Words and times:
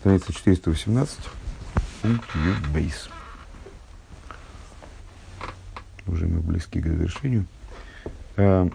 Страница 0.00 0.32
418. 0.32 1.18
Пункт 2.00 2.26
Бейс. 2.72 3.10
Уже 6.06 6.26
мы 6.26 6.40
близки 6.40 6.80
к 6.80 6.86
завершению. 6.86 7.44
А, 8.38 8.70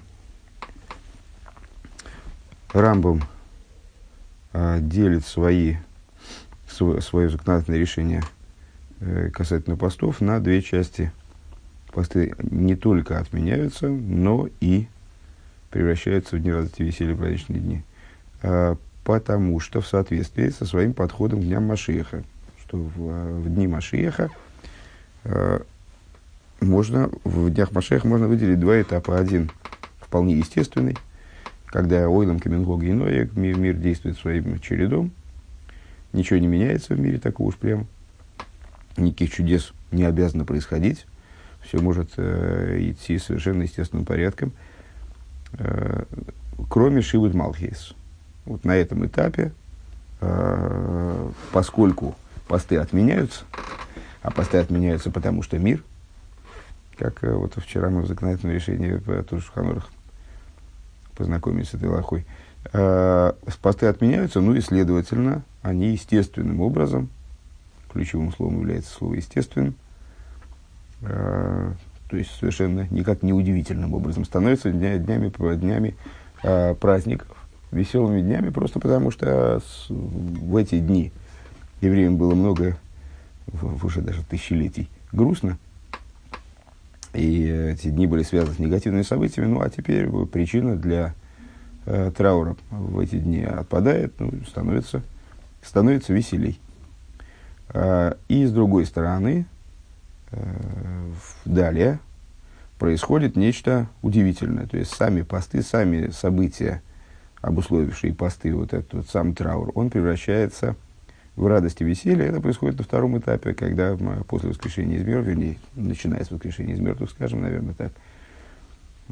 Рамбом 2.74 3.24
а, 4.54 4.78
делит 4.80 5.26
свои, 5.26 5.78
свое 6.68 7.30
законодательное 7.32 7.80
решение 7.80 8.22
э, 9.00 9.32
касательно 9.32 9.78
постов 9.78 10.22
на 10.22 10.40
две 10.40 10.62
части. 10.62 11.12
Посты 11.92 12.36
не 12.38 12.76
только 12.76 13.18
отменяются, 13.18 13.88
но 13.88 14.48
и 14.60 14.88
превращаются 15.72 16.36
в 16.36 16.40
дни 16.40 16.52
радости, 16.52 16.84
веселья, 16.84 17.16
праздничные 17.16 17.60
дни. 17.62 17.84
Потому 19.06 19.60
что 19.60 19.82
в 19.82 19.88
соответствии 19.88 20.50
со 20.50 20.66
своим 20.66 20.96
подходом 20.96 21.40
к 21.40 21.44
дням 21.44 21.66
Машиеха, 21.66 22.24
что 22.60 22.78
в, 22.78 22.92
э, 22.98 23.40
в 23.40 23.54
дни 23.54 23.68
Машиеха 23.68 24.32
э, 25.26 25.60
можно, 26.60 27.12
в 27.24 27.52
днях 27.52 27.72
Машиеха 27.72 28.08
можно 28.08 28.28
выделить 28.28 28.60
два 28.60 28.82
этапа. 28.82 29.20
Один 29.20 29.52
вполне 30.00 30.34
естественный, 30.34 30.98
когда 31.68 32.10
ойлом 32.10 32.40
Каменгога 32.40 32.88
и 32.88 32.94
Ноя 32.94 33.30
мир, 33.36 33.60
мир 33.60 33.76
действует 33.76 34.18
своим 34.18 34.60
чередом, 34.60 35.12
ничего 36.12 36.40
не 36.40 36.48
меняется 36.48 36.96
в 36.96 37.00
мире 37.00 37.20
такого 37.20 37.50
уж 37.50 37.58
прям, 37.58 37.86
никаких 38.98 39.34
чудес 39.34 39.72
не 39.92 40.04
обязано 40.04 40.46
происходить, 40.46 41.06
все 41.62 41.80
может 41.80 42.14
э, 42.18 42.78
идти 42.80 43.20
совершенно 43.20 43.62
естественным 43.62 44.04
порядком, 44.04 44.52
э, 45.60 46.06
кроме 46.70 47.04
Шивут 47.04 47.36
Малхейс– 47.36 47.94
вот 48.46 48.64
на 48.64 48.76
этом 48.76 49.06
этапе, 49.06 49.52
э, 50.22 51.32
поскольку 51.52 52.16
посты 52.48 52.78
отменяются, 52.78 53.44
а 54.22 54.32
посты 54.32 54.58
отменяются 54.58 55.12
потому, 55.12 55.44
что 55.44 55.58
мир, 55.60 55.84
как 56.98 57.24
э, 57.24 57.34
вот 57.34 57.54
вчера 57.56 57.90
мы 57.90 58.02
в 58.02 58.08
законодательном 58.08 58.56
решении 58.56 58.94
в 58.94 59.24
Туршуханорах 59.24 59.90
познакомились 61.16 61.70
с 61.70 61.74
этой 61.74 61.90
лохой, 61.90 62.26
э, 62.74 63.34
посты 63.62 63.88
отменяются, 63.88 64.42
ну 64.42 64.54
и, 64.54 64.62
следовательно, 64.62 65.44
они 65.62 65.92
естественным 65.92 66.62
образом, 66.62 67.10
ключевым 67.92 68.34
словом 68.34 68.60
является 68.60 68.94
слово 68.94 69.16
естественным, 69.16 69.76
э, 71.02 71.74
то 72.10 72.18
есть 72.18 72.32
совершенно 72.40 72.88
никак 72.92 73.24
не 73.24 73.34
удивительным 73.34 73.94
образом 73.94 74.26
становятся 74.26 74.72
дня, 74.72 74.98
днями, 74.98 75.32
днями 75.56 75.96
э, 76.44 76.76
праздников, 76.76 77.36
веселыми 77.76 78.22
днями, 78.22 78.50
просто 78.50 78.80
потому 78.80 79.12
что 79.12 79.62
в 79.90 80.56
эти 80.56 80.80
дни 80.80 81.12
евреям 81.82 82.18
было 82.18 82.34
много, 82.34 82.78
уже 83.84 84.02
даже 84.02 84.24
тысячелетий, 84.24 84.90
грустно. 85.12 85.58
И 87.14 87.44
эти 87.44 87.90
дни 87.90 88.08
были 88.08 88.24
связаны 88.24 88.56
с 88.56 88.60
негативными 88.60 89.04
событиями. 89.04 89.48
Ну, 89.48 89.62
а 89.62 89.70
теперь 89.70 90.10
причина 90.26 90.76
для 90.76 91.14
э, 91.86 92.12
траура 92.16 92.58
в 92.72 93.00
эти 93.00 93.18
дни 93.18 93.42
отпадает, 93.44 94.14
ну, 94.20 94.32
становится, 94.48 95.02
становится 95.64 96.12
веселей. 96.12 96.60
Э, 97.70 98.16
и 98.28 98.46
с 98.46 98.52
другой 98.52 98.86
стороны, 98.86 99.46
э, 100.32 101.12
далее 101.46 102.00
происходит 102.80 103.38
нечто 103.38 103.88
удивительное. 104.02 104.68
То 104.68 104.78
есть 104.78 104.94
сами 104.94 105.22
посты, 105.22 105.62
сами 105.62 106.10
события– 106.10 106.82
обусловившие 107.46 108.14
посты, 108.14 108.54
вот 108.56 108.74
этот 108.74 108.94
вот 108.94 109.10
сам 109.10 109.36
траур, 109.36 109.72
он 109.76 109.90
превращается 109.92 110.76
в 111.36 111.46
радость 111.46 111.82
и 111.82 111.84
веселье. 111.84 112.26
Это 112.26 112.42
происходит 112.42 112.80
на 112.80 112.84
втором 112.84 113.18
этапе, 113.18 113.54
когда 113.54 113.96
после 114.28 114.50
воскрешения 114.50 114.98
из 114.98 115.06
мертвых, 115.06 115.28
вернее, 115.28 115.58
начиная 115.76 116.24
с 116.24 116.32
воскрешения 116.32 116.74
из 116.74 116.80
мертвых, 116.80 117.12
скажем, 117.12 117.42
наверное, 117.42 117.76
так, 117.76 117.92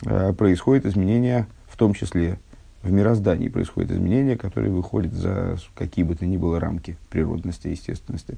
а, 0.05 0.33
происходит 0.33 0.85
изменение, 0.85 1.45
в 1.67 1.77
том 1.77 1.93
числе 1.93 2.39
в 2.81 2.91
мироздании 2.91 3.49
происходит 3.49 3.91
изменение, 3.91 4.35
которое 4.35 4.69
выходит 4.69 5.13
за 5.13 5.57
какие 5.75 6.03
бы 6.03 6.15
то 6.15 6.25
ни 6.25 6.37
было 6.37 6.59
рамки 6.59 6.97
природности 7.11 7.67
естественности. 7.67 8.37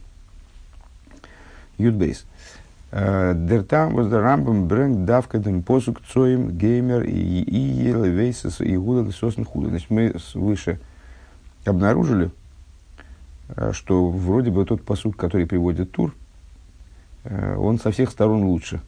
Юдбейс. 1.77 2.25
Der 2.95 3.67
там 3.67 3.93
was 3.97 4.09
der 4.09 4.23
Rambam 4.23 4.69
bringt 4.69 5.05
давка 5.05 5.39
den 5.39 5.63
посук 5.63 6.01
цоим 6.07 6.57
геймер 6.57 7.03
и 7.03 7.41
и 7.41 7.57
елевейсес 7.89 8.61
и 8.61 8.77
гуда 8.77 9.11
сосн 9.11 9.43
худа. 9.43 9.67
Значит, 9.67 9.89
мы 9.89 10.15
выше 10.33 10.79
обнаружили, 11.65 12.31
э, 13.49 13.71
что 13.73 14.09
вроде 14.09 14.51
бы 14.51 14.63
тот 14.65 14.81
посуд, 14.81 15.17
который 15.17 15.45
приводит 15.45 15.91
Тур, 15.91 16.15
э, 17.25 17.57
он 17.57 17.79
со 17.79 17.91
всех 17.91 18.11
сторон 18.11 18.43
лучше. 18.43 18.79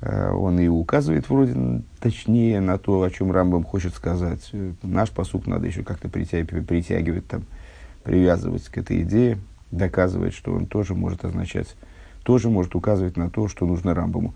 Э, 0.00 0.30
он 0.30 0.60
и 0.60 0.68
указывает 0.68 1.28
вроде 1.28 1.82
точнее 2.00 2.60
на 2.60 2.78
то, 2.78 3.02
о 3.02 3.10
чем 3.10 3.32
Рамбам 3.32 3.64
хочет 3.64 3.94
сказать. 3.94 4.52
Наш 4.82 5.10
посуд 5.10 5.46
надо 5.48 5.66
еще 5.66 5.82
как-то 5.82 6.08
притягивать, 6.08 6.66
притягивать 6.66 7.26
там, 7.26 7.42
привязывать 8.04 8.68
к 8.68 8.78
этой 8.78 9.02
идее, 9.02 9.38
доказывать, 9.70 10.34
что 10.34 10.52
он 10.52 10.66
тоже 10.66 10.94
может 10.94 11.24
означать 11.24 11.74
тоже 12.22 12.48
может 12.48 12.74
указывать 12.74 13.16
на 13.16 13.30
то, 13.30 13.48
что 13.48 13.66
нужно 13.66 13.94
Рамбаму. 13.94 14.34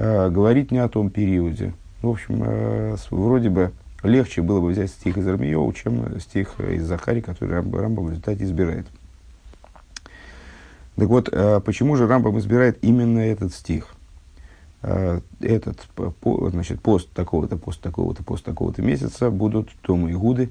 Э, 0.00 0.30
говорить 0.30 0.70
не 0.70 0.78
о 0.78 0.88
том 0.88 1.10
периоде. 1.10 1.74
В 2.00 2.08
общем, 2.08 2.42
э, 2.42 2.96
вроде 3.10 3.50
бы 3.50 3.72
легче 4.02 4.40
было 4.40 4.58
бы 4.58 4.68
взять 4.68 4.90
стих 4.90 5.18
из 5.18 5.28
Армиева, 5.28 5.72
чем 5.74 6.18
стих 6.20 6.58
из 6.58 6.84
Захари, 6.84 7.20
который 7.20 7.56
Рамбам 7.56 8.06
в 8.06 8.08
результате 8.08 8.44
избирает. 8.44 8.86
Так 10.96 11.08
вот, 11.08 11.28
э, 11.30 11.60
почему 11.60 11.96
же 11.96 12.06
Рамбам 12.06 12.38
избирает 12.38 12.78
именно 12.82 13.18
этот 13.18 13.52
стих? 13.52 13.94
Этот 15.40 15.86
значит, 16.24 16.80
пост 16.80 17.10
такого-то, 17.12 17.58
пост 17.58 17.82
такого-то, 17.82 18.24
пост 18.24 18.46
такого-то 18.46 18.80
месяца 18.80 19.30
будут 19.30 19.68
Тома 19.82 20.08
и 20.08 20.14
Гуды, 20.14 20.50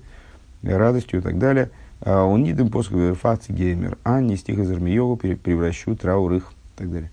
радостью 0.62 1.22
и 1.22 1.24
так 1.24 1.40
далее. 1.40 1.72
А 2.02 2.24
он 2.26 2.44
не 2.44 2.54
дым 2.54 2.70
после 2.70 3.16
геймер, 3.50 3.98
а 4.04 4.22
не 4.22 4.36
стих 4.36 4.60
из 4.60 4.70
Армиева 4.70 5.16
превращу 5.16 5.96
траур 5.96 6.34
их 6.34 6.54
так 6.80 6.92
далее. 6.92 7.12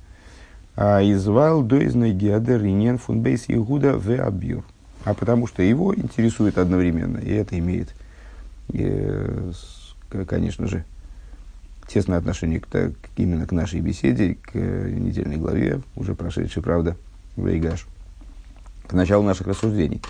А 0.76 1.00
извал 1.02 1.62
доизной 1.62 2.12
геадер 2.12 2.62
инен 2.64 2.98
фунбейс 2.98 3.44
Игуда 3.48 3.98
в 3.98 4.10
абьюр. 4.10 4.64
А 5.04 5.14
потому 5.14 5.46
что 5.46 5.62
его 5.62 5.94
интересует 5.94 6.58
одновременно, 6.58 7.18
и 7.18 7.30
это 7.30 7.58
имеет, 7.58 7.94
э, 8.72 9.52
конечно 10.26 10.66
же, 10.66 10.84
тесное 11.86 12.18
отношение 12.18 12.60
к, 12.60 12.66
так, 12.66 12.92
именно 13.16 13.46
к 13.46 13.52
нашей 13.52 13.80
беседе, 13.80 14.36
к 14.42 14.54
недельной 14.54 15.36
главе, 15.36 15.80
уже 15.94 16.14
прошедшей, 16.14 16.62
правда, 16.62 16.96
в 17.36 17.46
Эйгаш, 17.46 17.86
к 18.88 18.92
началу 18.92 19.22
наших 19.22 19.46
рассуждений. 19.46 20.02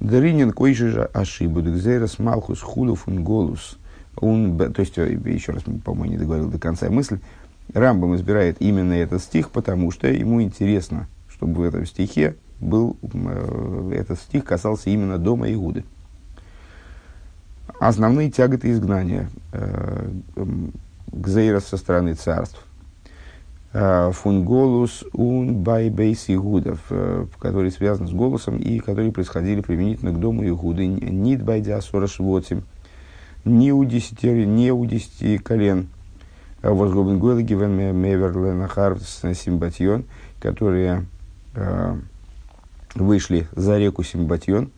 Дринин 0.00 0.52
койши 0.52 1.08
ошибу, 1.12 1.60
декзерас 1.60 2.18
малхус 2.18 2.60
хулов 2.60 3.04
голус. 3.06 3.78
Он, 4.16 4.58
то 4.58 4.80
есть, 4.80 4.98
э, 4.98 5.12
еще 5.26 5.52
раз, 5.52 5.62
по-моему, 5.84 6.12
не 6.12 6.18
договорил 6.18 6.48
до 6.48 6.58
конца 6.58 6.88
мысль. 6.90 7.18
Рамбам 7.74 8.14
избирает 8.16 8.56
именно 8.60 8.92
этот 8.92 9.22
стих, 9.22 9.50
потому 9.50 9.90
что 9.90 10.08
ему 10.08 10.42
интересно, 10.42 11.08
чтобы 11.28 11.60
в 11.60 11.62
этом 11.62 11.86
стихе 11.86 12.36
был, 12.60 12.96
э, 13.02 13.92
этот 13.94 14.18
стих 14.20 14.44
касался 14.44 14.90
именно 14.90 15.18
дома 15.18 15.50
Иуды. 15.52 15.84
Основные 17.80 18.30
тяготы 18.30 18.70
изгнания 18.70 19.28
э, 19.52 20.10
Гзейрос 21.10 21.64
со 21.64 21.76
стороны 21.78 22.14
царств. 22.14 22.64
Э, 23.72 24.12
Фунголус 24.12 25.04
ун 25.14 25.62
бай 25.62 25.88
бейс 25.88 26.26
Игудов, 26.28 26.80
э, 26.90 27.26
который 27.38 27.70
связан 27.70 28.06
с 28.06 28.12
голосом 28.12 28.58
и 28.58 28.80
которые 28.80 29.12
происходили 29.12 29.62
применительно 29.62 30.12
к 30.12 30.20
дому 30.20 30.46
Игуды. 30.46 30.86
Нид 30.86 31.42
байдя 31.42 31.80
сорашвотим, 31.80 32.64
не 33.46 33.72
у 33.72 33.82
десяти, 33.84 34.28
не 34.46 34.72
у 34.72 34.84
десяти 34.84 35.38
колен– 35.38 35.88
возгубен 36.62 37.18
гойлы 37.18 37.42
гивен 37.42 37.72
мевер 37.72 38.32
нахар 38.54 38.98
симбатьон, 39.00 40.04
которые 40.40 41.06
э, 41.54 41.96
вышли 42.94 43.48
за 43.52 43.78
реку 43.78 44.02
Симбатьон. 44.04 44.70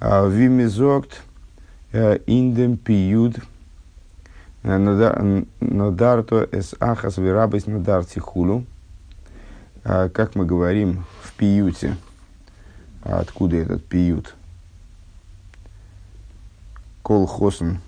Вимизокт 0.00 1.22
индем 1.92 2.76
пиюд 2.76 3.36
надарто 4.62 6.48
эс 6.52 6.74
ахас 6.78 7.16
вирабис 7.18 7.66
надар 7.66 8.04
тихулу. 8.04 8.64
Как 9.82 10.34
мы 10.34 10.44
говорим 10.44 11.04
в 11.22 11.32
пиюте, 11.34 11.96
откуда 13.02 13.56
этот 13.56 13.84
пиют? 13.84 14.36
Колхосен 17.02 17.80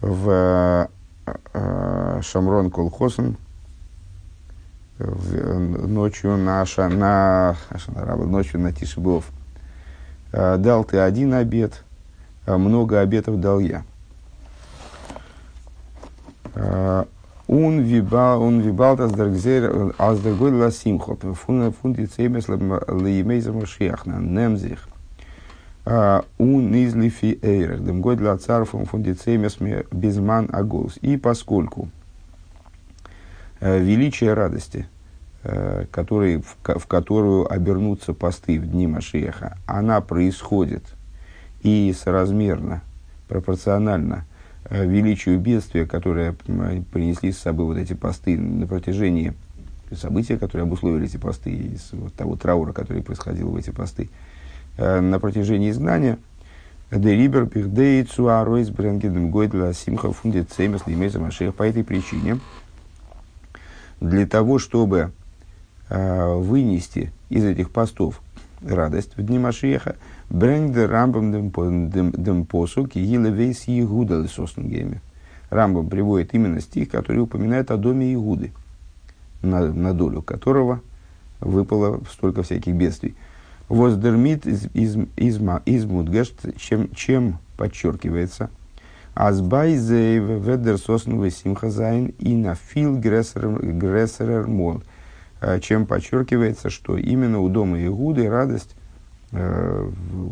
в 0.00 0.88
Э, 1.54 2.01
Шамрон 2.22 2.70
Колхосен 2.70 3.36
ночью 4.98 6.36
на, 6.36 6.64
ша, 6.66 6.88
на, 6.88 7.56
ночью 8.16 8.60
на 8.60 8.72
Тишебов. 8.72 9.30
Э, 10.32 10.56
дал 10.58 10.84
ты 10.84 10.98
один 10.98 11.34
обед, 11.34 11.82
а 12.46 12.58
много 12.58 13.00
обетов 13.00 13.40
дал 13.40 13.60
я. 13.60 13.84
Он 17.48 17.80
вибал, 17.80 18.42
он 18.42 18.60
вибал 18.60 19.00
аздергзер, 19.00 19.94
аздергой 19.98 20.52
ла 20.52 20.70
симхот, 20.70 21.22
фунди 21.22 22.04
цемес 22.04 22.48
леймейза 22.48 23.52
машиахна, 23.52 24.18
немзих. 24.20 24.86
Он 25.84 26.74
из 26.74 26.94
лифи 26.94 27.38
эйрах, 27.42 27.80
год 27.80 28.20
ла 28.20 28.36
царфом 28.36 28.84
фунди 28.84 29.12
цемес 29.12 29.56
безман 29.90 30.48
агулс. 30.52 30.98
И 31.00 31.16
поскольку 31.16 31.88
величие 33.62 34.34
радости, 34.34 34.86
который, 35.90 36.42
в, 36.42 36.78
в 36.78 36.86
которую 36.86 37.52
обернутся 37.52 38.12
посты 38.12 38.60
в 38.60 38.66
дни 38.66 38.86
Машиеха, 38.86 39.56
она 39.66 40.00
происходит 40.00 40.84
и 41.62 41.94
соразмерно, 41.96 42.82
пропорционально– 43.28 44.24
Э, 44.74 44.86
величию 44.86 45.38
бедствия, 45.38 45.86
которое 45.86 46.32
принесли 46.92 47.32
с 47.32 47.38
собой 47.38 47.66
вот 47.66 47.76
эти 47.76 47.94
посты 47.94 48.38
на 48.38 48.66
протяжении 48.66 49.34
события, 49.94 50.38
которые 50.38 50.62
обусловили 50.62 51.04
эти 51.04 51.16
посты, 51.18 51.50
из 51.50 51.90
вот 51.92 52.14
того 52.14 52.36
траура, 52.36 52.72
который 52.72 53.02
происходил 53.02 53.50
в 53.50 53.56
эти 53.56 53.68
посты, 53.70 54.08
э, 54.78 55.00
на 55.00 55.18
протяжении 55.18 55.70
изгнания, 55.70 56.18
Дерибер 56.90 57.46
пихдей 57.46 58.04
цуаройс 58.04 58.70
бренгедем 58.70 59.30
гойдла 59.30 59.74
симха 59.74 60.12
фунди 60.12 60.40
цемес 60.40 60.86
лимейза 60.86 61.18
машех. 61.18 61.54
По 61.54 61.64
этой 61.64 61.84
причине, 61.84 62.38
для 64.02 64.26
того, 64.26 64.58
чтобы 64.58 65.12
э, 65.88 66.34
вынести 66.34 67.12
из 67.30 67.44
этих 67.44 67.70
постов 67.70 68.20
радость 68.60 69.16
в 69.16 69.22
дни 69.22 69.38
Машиаха, 69.38 69.96
ברענגט 70.28 70.76
Рамбам 70.76 71.50
דעם 71.50 72.44
פסוק 72.44 72.96
יהיה 72.96 73.30
לבית 73.30 73.64
יהודה 73.64 74.20
לששון 74.20 74.57
ולשמחה. 74.57 75.00
Рамбам 75.50 75.88
приводит 75.88 76.34
именно 76.34 76.60
стих, 76.60 76.90
который 76.90 77.18
упоминает 77.18 77.70
о 77.70 77.76
доме 77.76 78.12
Йегуды, 78.12 78.52
на, 79.42 79.72
на 79.72 79.94
долю 79.94 80.22
которого 80.22 80.80
выпало 81.40 82.00
столько 82.10 82.42
всяких 82.42 82.74
бедствий. 82.74 83.14
וואָס 83.68 84.04
דערמיט 84.04 84.46
איז, 84.46 84.66
איז, 84.74 84.96
איז, 85.16 85.40
איז 85.66 85.84
מודגש, 85.84 86.56
чем, 86.56 86.92
чем 86.94 87.38
подчеркивается, 87.56 88.50
Азбайзейв 89.14 90.22
ведер 90.22 90.78
сосновый 90.78 91.30
симхазайн 91.30 92.06
и 92.18 92.34
на 92.34 92.54
фил 92.54 92.98
грессерер 92.98 94.46
мол. 94.46 94.82
Чем 95.60 95.86
подчеркивается, 95.86 96.70
что 96.70 96.96
именно 96.96 97.40
у 97.40 97.48
дома 97.48 97.84
Игуды 97.84 98.28
радость 98.28 98.76
э, 99.32 99.90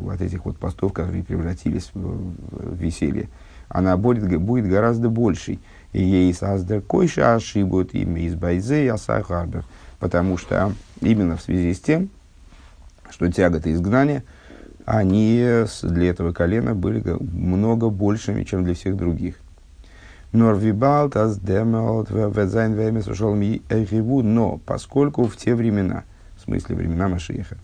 от 0.09 0.21
этих 0.21 0.44
вот 0.44 0.56
постов, 0.56 0.93
которые 0.93 1.25
превратились 1.25 1.91
в, 1.94 2.32
веселье, 2.77 3.29
она 3.69 3.97
будет, 3.97 4.41
будет 4.41 4.69
гораздо 4.69 5.09
большей. 5.09 5.59
И 5.93 6.03
ей 6.03 6.32
создер 6.32 6.81
койша 6.81 7.35
ошибут 7.35 7.93
имя 7.93 8.23
из 8.23 8.37
байзе 8.37 8.93
асахарбер. 8.93 9.65
Потому 9.99 10.38
что 10.38 10.73
именно 11.00 11.37
в 11.37 11.43
связи 11.43 11.75
с 11.75 11.81
тем, 11.81 12.09
что 13.11 13.31
тяготы 13.31 13.73
изгнания, 13.73 14.23
они 14.87 15.65
для 15.82 16.11
этого 16.11 16.32
колена 16.32 16.75
были 16.75 17.03
много 17.21 17.91
большими, 17.91 18.44
чем 18.44 18.65
для 18.65 18.75
всех 18.75 18.97
других. 18.97 19.37
Норвибалт, 20.32 21.17
аздемалт, 21.17 22.11
ведзайн 22.11 22.75
вемес 22.75 23.06
ми 23.35 23.62
но 24.23 24.59
поскольку 24.65 25.25
в 25.25 25.37
те 25.37 25.55
времена, 25.55 26.05
в 26.37 26.43
смысле 26.43 26.77
времена 26.77 27.09
Машиеха, 27.09 27.56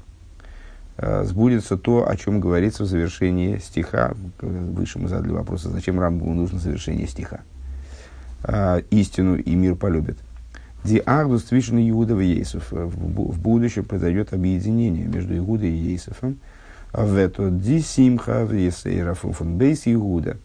Э, 0.99 1.25
сбудется 1.25 1.77
то, 1.77 2.09
о 2.09 2.17
чем 2.17 2.41
говорится 2.41 2.85
в 2.85 2.87
завершении 2.87 3.59
стиха. 3.59 4.15
Выше 4.41 4.99
мы 4.99 5.09
задали 5.09 5.33
вопрос, 5.33 5.67
а 5.67 5.71
зачем 5.71 6.01
Рамбу 6.01 6.33
нужно 6.33 6.59
завершение 6.59 7.07
стиха. 7.07 7.41
Э, 8.45 8.81
истину 8.91 9.37
и 9.37 9.55
мир 9.55 9.75
полюбит. 9.75 10.17
Ди 10.85 11.03
Агдус 11.05 11.45
Твишин 11.45 11.79
Иуда 11.91 12.19
и 12.19 12.27
Ейсов. 12.27 12.71
В 12.71 13.41
будущем 13.41 13.85
произойдет 13.85 14.33
объединение 14.33 15.07
между 15.07 15.37
Иудой 15.37 15.71
и 15.71 15.91
Ейсофом. 15.91 16.39
В 16.97 17.15
это 17.17 17.51
Ди 17.51 17.83
Симха 17.83 18.47
в 18.47 18.55
Есейрафу 18.55 19.31
фон 19.33 19.59
Бейс 19.59 19.83
Иуда. 19.85 20.39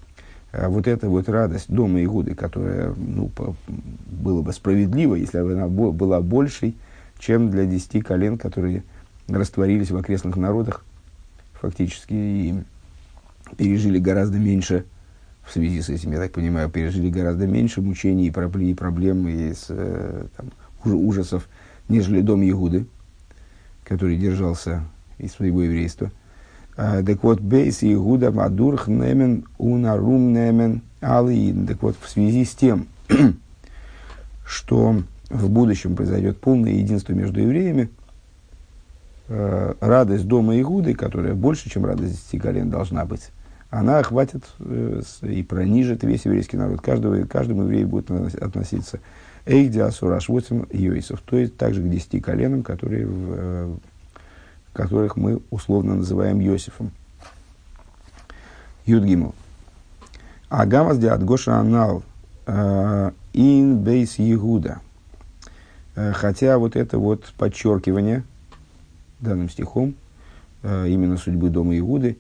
Э, 0.51 0.68
вот 0.68 0.86
эта 0.86 1.07
вот 1.07 1.30
радость 1.30 1.71
дома 1.71 2.03
Игуды, 2.03 2.36
которая 2.36 2.94
ну, 2.94 3.30
по, 3.30 3.56
было 3.68 4.42
бы 4.42 4.51
справедливо, 4.51 5.15
если 5.15 5.42
бы 5.42 5.53
она 5.53 5.69
была 5.69 6.19
большей, 6.19 6.75
чем 7.19 7.50
для 7.50 7.65
десяти 7.65 8.01
колен, 8.01 8.38
которые 8.38 8.83
растворились 9.30 9.92
в 9.92 9.95
окрестных 9.95 10.36
народах 10.36 10.83
фактически 11.53 12.13
и 12.13 12.63
пережили 13.56 13.97
гораздо 14.00 14.38
меньше 14.38 14.83
в 15.45 15.54
связи 15.54 15.81
с 15.81 15.88
этим, 15.88 16.12
я 16.12 16.18
так 16.18 16.33
понимаю, 16.33 16.69
пережили 16.69 17.09
гораздо 17.09 17.47
меньше 17.47 17.81
мучений 17.81 18.27
и 18.27 18.74
проблем 18.74 19.25
и 19.25 19.54
с, 19.54 19.68
э, 19.69 20.25
там, 20.36 20.51
ужасов, 20.83 21.47
нежели 21.88 22.19
дом 22.19 22.42
Егуды, 22.42 22.88
который 23.86 24.18
держался 24.18 24.83
из 25.18 25.31
своего 25.31 25.62
еврейства. 25.62 26.12
Так 26.75 27.23
вот, 27.23 27.41
Бейс 27.41 27.81
Егуда 27.81 28.31
Мадурх 28.31 28.88
Немен 28.88 29.45
Унарум 29.57 30.33
Немен 30.33 30.81
Алиин. 31.01 31.68
Так 31.68 31.81
вот, 31.81 31.95
в 32.00 32.09
связи 32.09 32.45
с 32.45 32.56
тем, 32.56 32.88
что 34.45 35.03
в 35.29 35.50
будущем 35.50 35.95
произойдет 35.95 36.39
полное 36.39 36.73
единство 36.73 37.13
между 37.13 37.41
евреями, 37.41 37.89
э, 39.27 39.73
радость 39.79 40.27
дома 40.27 40.59
Игуды, 40.59 40.94
которая 40.94 41.33
больше, 41.33 41.69
чем 41.69 41.85
радость 41.85 42.13
десяти 42.13 42.39
колен 42.39 42.69
должна 42.69 43.06
быть, 43.06 43.31
она 43.69 44.00
охватит 44.00 44.44
э, 44.59 45.01
и 45.23 45.44
пронижит 45.44 46.03
весь 46.03 46.25
еврейский 46.25 46.57
народ. 46.57 46.81
Каждого, 46.81 47.23
каждому 47.23 47.63
еврею 47.63 47.88
будет 47.88 48.12
относиться 48.12 49.00
Эйхди 49.45 49.79
Асураш 49.79 50.29
Восем 50.29 50.68
Йойсов, 50.71 51.21
то 51.21 51.38
есть 51.38 51.57
также 51.57 51.81
к 51.81 51.89
десяти 51.89 52.19
коленам, 52.19 52.63
которые, 52.63 53.07
в, 53.07 53.33
э, 53.33 53.75
которых 54.73 55.15
мы 55.18 55.41
условно 55.50 55.95
называем 55.95 56.39
Йосифом. 56.39 56.91
Юдгимл. 58.85 59.35
Агамас 60.50 60.97
диат 60.97 61.23
Гоша 61.23 61.57
Анал 61.57 62.03
э, 62.45 63.12
ин 63.33 63.77
бейс 63.77 64.19
Егуда. 64.19 64.79
Э, 65.95 66.12
хотя 66.13 66.57
вот 66.57 66.75
это 66.75 66.97
вот 66.97 67.33
подчеркивание– 67.38 68.23
данным 69.21 69.50
стихом, 69.50 69.95
э, 70.63 70.88
именно 70.89 71.18
судьбы 71.18 71.50
дома 71.50 71.77
Иуды. 71.77 72.18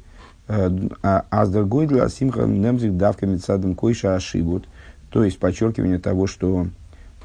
А 0.47 1.25
Аздер 1.29 1.63
Гойдла 1.63 2.09
Симха 2.09 2.41
Немзик 2.43 2.97
Давка 2.97 3.25
Мецадом 3.25 3.73
Койша 3.73 4.15
Ашибут. 4.15 4.67
То 5.09 5.23
есть 5.23 5.39
подчеркивание 5.39 5.97
того, 5.97 6.27
что 6.27 6.67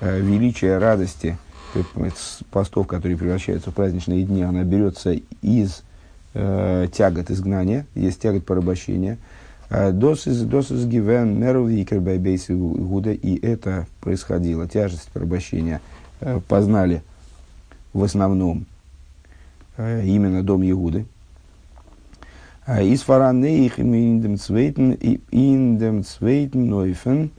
величие 0.00 0.78
радости 0.78 1.36
постов, 2.50 2.86
которые 2.86 3.18
превращаются 3.18 3.70
в 3.70 3.74
праздничные 3.74 4.24
дни, 4.24 4.42
она 4.42 4.64
берется 4.64 5.12
из 5.42 5.82
э, 6.34 6.88
тягот 6.92 7.30
изгнания, 7.30 7.86
есть 7.94 8.20
тягот 8.20 8.44
порабощения. 8.44 9.18
Дос 9.68 10.28
из 10.28 10.42
дос 10.42 10.70
из 10.70 10.86
гивен 10.86 11.40
меру 11.40 11.68
байбейс 12.00 12.50
Игуда, 12.50 13.10
и 13.10 13.36
это 13.44 13.88
происходило, 14.00 14.68
тяжесть 14.68 15.08
порабощения 15.12 15.80
познали 16.46 17.02
в 17.92 18.04
основном 18.04 18.66
Э, 19.76 20.02
именно 20.04 20.42
дом 20.42 20.62
Иуды. 20.68 21.04
Э, 22.66 22.82
из 22.82 23.02
фараны 23.02 23.66
их 23.66 23.78
dem 23.78 24.36
zweiten, 24.36 24.92
in 25.30 25.78
dem 25.78 26.02
zweiten 26.02 26.70
Neufen, 26.70 27.30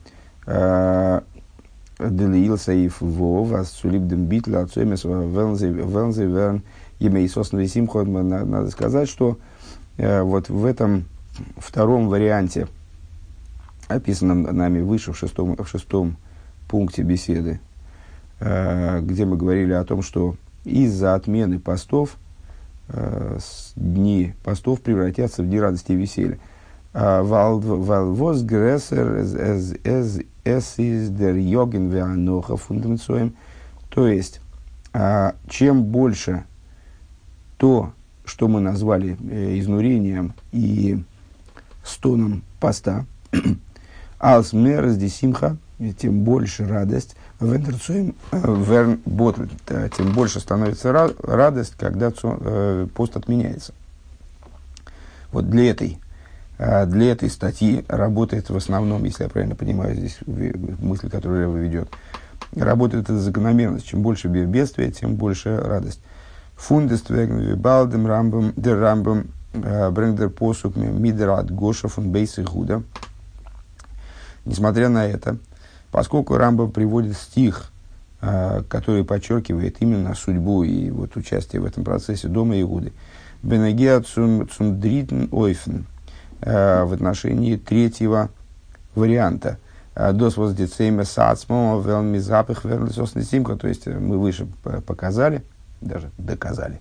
Делиил 1.99 2.57
Саиф 2.57 3.01
Во, 3.01 3.43
вас 3.43 3.71
сулиб 3.71 4.07
дем 4.07 4.25
битла, 4.25 4.61
отцемес, 4.61 5.03
велнзе 5.03 6.25
верн, 6.25 6.63
имя 6.99 7.21
Иисусного 7.21 7.67
Симхот, 7.67 8.07
надо 8.07 8.69
сказать, 8.69 9.09
что 9.09 9.37
э, 9.97 10.21
вот 10.21 10.49
в 10.49 10.65
этом 10.65 11.05
втором 11.57 12.07
варианте, 12.07 12.67
описанном 13.87 14.43
нами 14.43 14.81
выше 14.81 15.13
в 15.13 15.17
шестом, 15.17 15.55
в 15.55 15.67
шестом 15.67 16.17
пункте 16.69 17.03
беседы, 17.03 17.59
где 18.39 19.25
мы 19.25 19.37
говорили 19.37 19.73
о 19.73 19.83
том, 19.85 20.01
что 20.01 20.35
из-за 20.65 21.15
отмены 21.15 21.59
постов– 21.59 22.17
Э, 22.89 23.37
дни 23.75 24.33
постов 24.45 24.81
превратятся 24.81 25.43
в 25.43 25.47
дни 25.47 25.59
радости 25.59 25.91
и 25.91 25.95
веселья. 25.95 26.39
А, 26.93 27.23
Валвоз 27.23 28.41
грессер 28.41 29.17
эс 30.43 30.79
из 30.79 31.09
дер 31.09 31.35
йоген 31.35 31.89
веаноха 31.89 32.57
фундамцоем. 32.57 33.35
То 33.89 34.07
есть, 34.07 34.41
а, 34.93 35.35
чем 35.49 35.83
больше 35.83 36.45
то, 37.57 37.93
что 38.25 38.47
мы 38.47 38.59
назвали 38.59 39.17
э, 39.29 39.57
изнурением 39.59 40.33
и 40.51 41.01
стоном 41.83 42.43
поста, 42.59 43.05
алсмер 44.19 44.93
десимха, 44.93 45.57
тем 45.97 46.21
больше 46.21 46.67
радость, 46.67 47.15
Вентерцуем 47.39 48.15
верн 48.31 48.99
ботл, 49.05 49.43
тем 49.95 50.11
больше 50.13 50.39
становится 50.39 50.91
радость, 51.21 51.75
когда 51.77 52.11
э, 52.11 52.87
пост 52.95 53.15
отменяется. 53.15 53.73
Вот 55.31 55.49
для 55.49 55.69
этой 55.69 55.99
для 56.57 57.11
этой 57.11 57.29
статьи 57.29 57.85
работает 57.87 58.49
в 58.49 58.55
основном, 58.55 59.03
если 59.03 59.23
я 59.23 59.29
правильно 59.29 59.55
понимаю 59.55 59.95
здесь 59.95 60.17
мысль, 60.25 61.09
которую 61.09 61.41
Рэва 61.41 61.57
ведет, 61.57 61.89
работает 62.55 63.03
эта 63.03 63.19
закономерность. 63.19 63.85
Чем 63.85 64.01
больше 64.01 64.27
бедствия, 64.27 64.91
тем 64.91 65.15
больше 65.15 65.59
радость. 65.59 66.01
Фундествеген, 66.55 67.55
балдем, 67.59 68.07
рамбом, 68.07 68.53
дер 68.55 68.79
рамбом, 68.79 69.27
э, 69.53 69.91
брэнгдер 69.91 70.29
посук, 70.29 70.75
мидер 70.75 71.43
гоша 71.43 71.87
фун 71.87 72.11
бейс 72.11 72.39
и 72.39 72.41
гуда. 72.41 72.81
Несмотря 74.43 74.89
на 74.89 75.05
это, 75.05 75.37
поскольку 75.91 76.37
Рамбам 76.37 76.71
приводит 76.71 77.15
стих, 77.17 77.71
э, 78.21 78.63
который 78.67 79.03
подчеркивает 79.03 79.77
именно 79.81 80.15
судьбу 80.15 80.63
и 80.63 80.89
вот 80.89 81.15
участие 81.15 81.61
в 81.61 81.65
этом 81.65 81.83
процессе 81.83 82.27
дома 82.27 82.59
Иуды, 82.59 82.93
Бенегеа 83.43 84.01
цундритн 84.01 85.25
ойфен– 85.31 85.85
Э, 85.96 85.96
в 86.41 86.93
отношении 86.93 87.55
третьего 87.55 88.29
варианта. 88.95 89.57
Э, 89.97 90.11
Дос 90.13 90.37
воздицейме 90.37 91.05
сацмо 91.05 91.81
велми 91.83 92.19
запах 92.19 92.63
симка. 93.23 93.55
То 93.55 93.67
есть 93.67 93.87
э, 93.87 93.97
мы 93.97 94.19
выше 94.19 94.47
показали, 94.85 95.43
даже 95.81 96.11
доказали, 96.17 96.79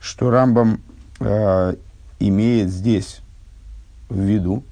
что 0.00 0.30
Рамбам 0.30 0.80
э, 1.20 1.74
имеет 2.18 2.70
здесь 2.70 3.20
в 4.08 4.18
виду 4.18 4.62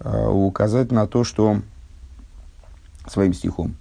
э, 0.00 0.26
указать 0.28 0.90
на 0.90 1.06
то, 1.06 1.24
что 1.24 1.60
своим 3.08 3.32
стихом 3.32 3.76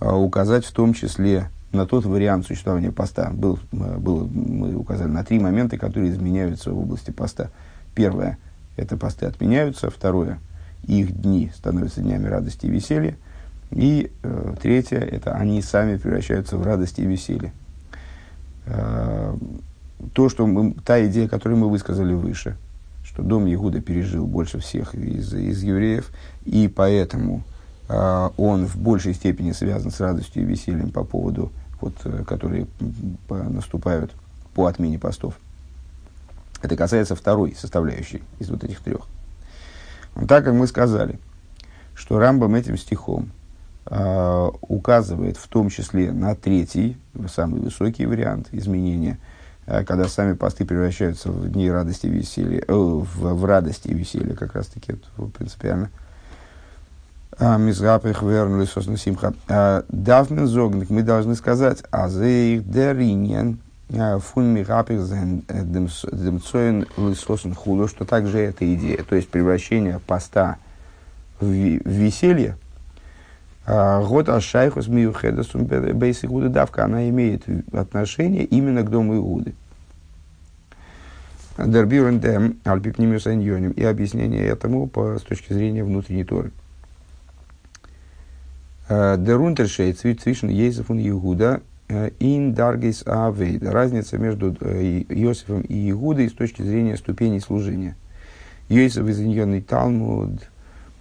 э, 0.00 0.08
указать 0.08 0.64
в 0.64 0.72
том 0.72 0.94
числе 0.94 1.50
на 1.72 1.86
тот 1.86 2.04
вариант 2.04 2.46
существования 2.46 2.92
поста. 2.92 3.30
Был, 3.30 3.58
был, 3.72 4.28
мы 4.28 4.76
указали 4.76 5.08
на 5.08 5.24
три 5.24 5.40
момента, 5.40 5.76
которые 5.76 6.12
изменяются 6.12 6.70
в 6.70 6.78
области 6.78 7.10
поста. 7.10 7.50
Первое– 7.94 8.38
это 8.76 8.96
посты 8.96 9.26
отменяются. 9.26 9.90
Второе– 9.90 10.38
их 10.86 11.20
дни 11.20 11.50
становятся 11.54 12.00
днями 12.00 12.26
радости 12.26 12.66
и 12.66 12.70
веселья. 12.70 13.16
И 13.70 14.10
э, 14.22 14.54
третье– 14.60 14.98
это 15.00 15.34
они 15.34 15.62
сами 15.62 15.96
превращаются 15.96 16.56
в 16.56 16.62
радость 16.62 16.98
и 16.98 17.06
веселье. 17.06 17.52
Э, 18.66 19.36
то, 20.12 20.28
что 20.28 20.46
мы, 20.46 20.74
та 20.84 21.04
идея, 21.06 21.28
которую 21.28 21.58
мы 21.58 21.70
высказали 21.70 22.12
выше, 22.12 22.56
что 23.04 23.22
дом 23.22 23.52
Иуда 23.52 23.80
пережил 23.80 24.26
больше 24.26 24.58
всех 24.58 24.94
из, 24.94 25.32
из 25.32 25.62
евреев, 25.62 26.10
и 26.44 26.68
поэтому 26.68 27.42
э, 27.88 28.30
он 28.36 28.66
в 28.66 28.76
большей 28.76 29.14
степени 29.14 29.52
связан 29.52 29.90
с 29.90 30.00
радостью 30.00 30.42
и 30.42 30.46
весельем 30.46 30.90
по 30.90 31.04
поводу, 31.04 31.50
вот, 31.80 31.94
э, 32.04 32.24
которые 32.24 32.66
по, 33.28 33.36
наступают 33.36 34.12
по 34.54 34.66
отмене 34.66 34.98
постов. 34.98 35.34
Это 36.64 36.76
касается 36.76 37.14
второй 37.14 37.54
составляющей 37.54 38.22
из 38.38 38.48
вот 38.48 38.64
этих 38.64 38.80
трех. 38.80 39.02
Так 40.26 40.46
как 40.46 40.54
мы 40.54 40.66
сказали, 40.66 41.18
что 41.94 42.18
Рамбам 42.18 42.54
этим 42.54 42.78
стихом 42.78 43.32
э, 43.84 44.50
указывает 44.62 45.36
в 45.36 45.46
том 45.48 45.68
числе 45.68 46.10
на 46.10 46.34
третий, 46.34 46.96
самый 47.28 47.60
высокий 47.60 48.06
вариант 48.06 48.48
изменения, 48.52 49.18
э, 49.66 49.84
когда 49.84 50.08
сами 50.08 50.32
посты 50.32 50.64
превращаются 50.64 51.30
в 51.30 51.46
дни 51.52 51.70
радости 51.70 52.06
и 52.06 52.10
веселья, 52.10 52.64
э, 52.66 52.72
в, 52.72 53.04
в 53.04 53.44
радости 53.44 53.88
и 53.88 53.94
веселье, 53.94 54.34
как 54.34 54.54
раз 54.54 54.68
таки, 54.68 54.92
это 54.92 55.22
принципиально. 55.36 55.90
Мизгапых 57.38 58.22
вернули 58.22 58.64
симха. 58.96 59.34
Давмен 59.88 60.46
зогник, 60.46 60.88
мы 60.88 61.02
должны 61.02 61.34
сказать, 61.34 61.82
а 61.90 62.08
за 62.08 62.24
их 62.24 62.70
дериньен, 62.70 63.58
фун 64.20 64.46
мигапизен 64.52 65.44
демцоин 65.48 66.86
лысосен 66.96 67.54
хулу, 67.54 67.88
что 67.88 68.04
также 68.04 68.38
эта 68.38 68.74
идея, 68.74 69.02
то 69.02 69.16
есть 69.16 69.28
превращение 69.28 70.00
поста 70.06 70.56
в 71.40 71.50
веселье, 71.50 72.56
год 73.66 74.28
ашайхус 74.28 74.88
миюхедасум 74.88 75.64
бейс 75.64 76.24
Игуды 76.24 76.48
давка, 76.48 76.84
она 76.84 77.08
имеет 77.08 77.44
отношение 77.72 78.44
именно 78.44 78.82
к 78.82 78.90
дому 78.90 79.16
Игуды. 79.16 79.54
Дербюрен 81.56 82.18
дем 82.18 82.58
альпипнимиус 82.64 83.26
и 83.28 83.84
объяснение 83.84 84.44
этому 84.44 84.88
по, 84.88 85.18
с 85.18 85.22
точки 85.22 85.52
зрения 85.52 85.84
внутренней 85.84 86.24
торы. 86.24 86.50
דער 88.88 89.12
אונטערשייד 89.12 89.98
צווישן 90.00 90.48
יוסף 90.48 90.72
און 90.72 90.90
יהודה 90.90 91.62
אין 92.18 92.54
דרגות 92.54 93.02
עבודה. 93.06 93.70
Разница 93.70 94.18
между 94.18 94.56
э, 94.60 95.02
Иосифом 95.08 95.60
и 95.60 95.90
Игудой 95.90 96.28
с 96.28 96.32
точки 96.32 96.62
зрения 96.62 96.96
ступеней 96.96 97.40
служения. 97.40 97.96
יוסף 98.68 99.06
איז 99.06 99.20
ענין 99.20 99.60
התלמוד, 99.60 100.40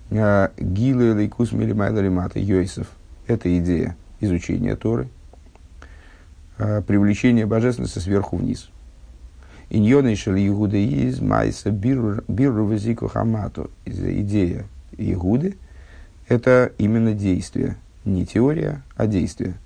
э, 0.09 0.49
גילוי 0.57 1.13
אלקות 1.13 1.51
מלמעלה 1.51 1.99
למטה. 1.99 2.39
Йосиф– 2.39 2.87
это 3.27 3.57
идея 3.57 3.95
изучения 4.19 4.75
Торы, 4.75 5.07
э, 6.57 6.81
привлечение 6.85 7.45
божественности 7.45 7.99
сверху 7.99 8.37
вниз. 8.37 8.69
ענינו 9.69 10.15
של 10.15 10.35
יהודה 10.35 10.77
איז 10.77 11.19
מעשה 11.19 11.71
בירור 11.71 12.65
וזיכוך 12.65 13.07
המטה. 13.07 13.71
Идея 13.85 14.65
Игуды– 14.97 15.57
это 16.27 16.71
именно 16.77 17.13
действие, 17.13 17.77
не 18.05 18.25
теория, 18.25 18.81
а 18.95 19.07
действие– 19.07 19.55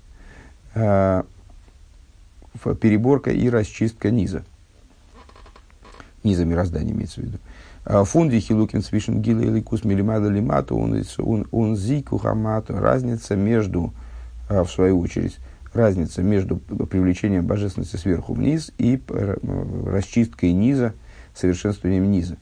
переборка 2.80 3.30
и 3.30 3.48
расчистка 3.48 4.10
низа. 4.10 4.44
Низа 6.24 6.44
мироздания 6.44 6.92
имеется 6.92 7.20
в 7.20 7.24
виду. 7.24 7.38
А, 7.84 8.04
Фунди 8.04 8.38
хилукин 8.40 8.82
свишен 8.82 9.22
гила 9.22 9.40
или 9.40 9.60
кус 9.60 9.84
милимада 9.84 10.28
лимату, 10.28 10.76
он, 10.76 11.46
он 11.50 11.76
зику 11.76 12.18
хамату. 12.18 12.76
Разница 12.76 13.34
между, 13.36 13.94
а, 14.48 14.64
в 14.64 14.70
свою 14.70 15.00
очередь, 15.00 15.38
разница 15.72 16.22
между 16.22 16.56
привлечением 16.56 17.46
божественности 17.46 17.96
сверху 17.96 18.34
вниз 18.34 18.72
и 18.78 19.00
э, 19.08 19.36
расчисткой 19.86 20.52
низа, 20.52 20.92
совершенствованием 21.34 22.10
низа. 22.10 22.36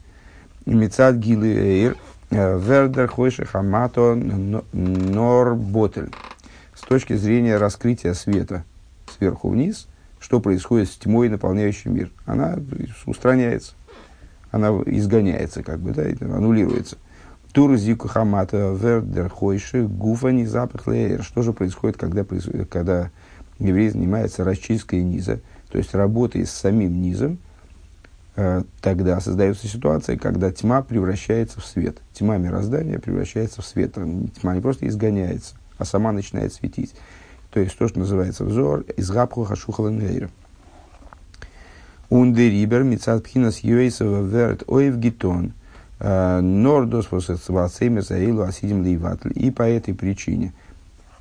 Мецад 0.65 1.15
гилы 1.15 1.47
эйр, 1.47 1.97
э, 2.29 2.59
вердер 2.59 3.07
хойши 3.07 3.45
хамато 3.45 4.15
норботель 4.73 6.09
с 6.77 6.81
точки 6.81 7.13
зрения 7.13 7.57
раскрытия 7.57 8.13
света 8.13 8.63
сверху 9.17 9.49
вниз, 9.49 9.87
что 10.19 10.39
происходит 10.39 10.89
с 10.89 10.95
тьмой, 10.95 11.27
наполняющей 11.27 11.89
мир. 11.89 12.11
Она 12.25 12.59
устраняется, 13.05 13.73
она 14.51 14.69
изгоняется, 14.85 15.63
как 15.63 15.79
бы, 15.79 15.91
да, 15.91 16.03
аннулируется. 16.35 16.97
Тур 17.51 17.75
зику 17.77 18.07
хамата 18.07 18.77
вердер 18.79 19.29
хойши 19.29 19.83
гуфани 19.87 20.45
запах. 20.45 20.83
Что 21.21 21.41
же 21.41 21.53
происходит, 21.53 21.97
когда, 21.97 22.23
когда 22.69 23.09
еврей 23.57 23.89
занимается 23.89 24.43
расчисткой 24.43 25.01
низа, 25.01 25.39
то 25.71 25.79
есть 25.79 25.95
работой 25.95 26.45
с 26.45 26.51
самим 26.51 27.01
низом, 27.01 27.39
э, 28.35 28.61
тогда 28.81 29.19
создается 29.19 29.67
ситуация, 29.67 30.17
когда 30.17 30.51
тьма 30.51 30.83
превращается 30.83 31.59
в 31.59 31.65
свет. 31.65 31.97
Тьма 32.13 32.37
мироздания 32.37 32.99
превращается 32.99 33.63
в 33.63 33.65
свет. 33.65 33.95
Тьма 34.39 34.53
не 34.53 34.61
просто 34.61 34.87
изгоняется, 34.87 35.55
а 35.77 35.85
сама 35.85 36.11
начинает 36.11 36.53
светить. 36.53 36.93
То 37.51 37.59
есть 37.59 37.77
то, 37.77 37.87
что 37.87 37.99
называется 37.99 38.43
взор, 38.43 38.81
из 38.97 39.09
гапху 39.09 39.43
хашухала 39.43 39.89
нейра. 39.89 40.29
Ундерибер 42.09 42.83
мицат 42.83 43.23
пхинас 43.23 43.59
юэйсова 43.59 44.25
верт 44.25 44.63
оев 44.67 44.97
гитон 44.97 45.53
э, 45.99 46.39
нордос 46.39 47.11
восэцвацейме 47.11 48.01
заилу 48.01 48.43
асидим 48.43 48.83
лейватль. 48.83 49.31
И 49.35 49.51
по 49.51 49.63
этой 49.63 49.93
причине 49.93 50.53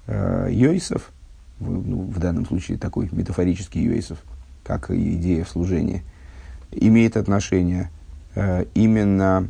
э, 0.07 0.49
Йойсов, 0.51 1.11
ну, 1.59 2.03
в 2.03 2.19
данном 2.19 2.47
случае 2.47 2.79
такой 2.79 3.09
метафорический 3.13 3.83
Йойсов, 3.83 4.19
как 4.63 4.91
идея 4.91 5.45
в 5.45 5.49
служении, 5.49 6.03
имеет 6.71 7.17
отношение 7.17 7.91
э, 8.35 8.67
именно 8.75 9.49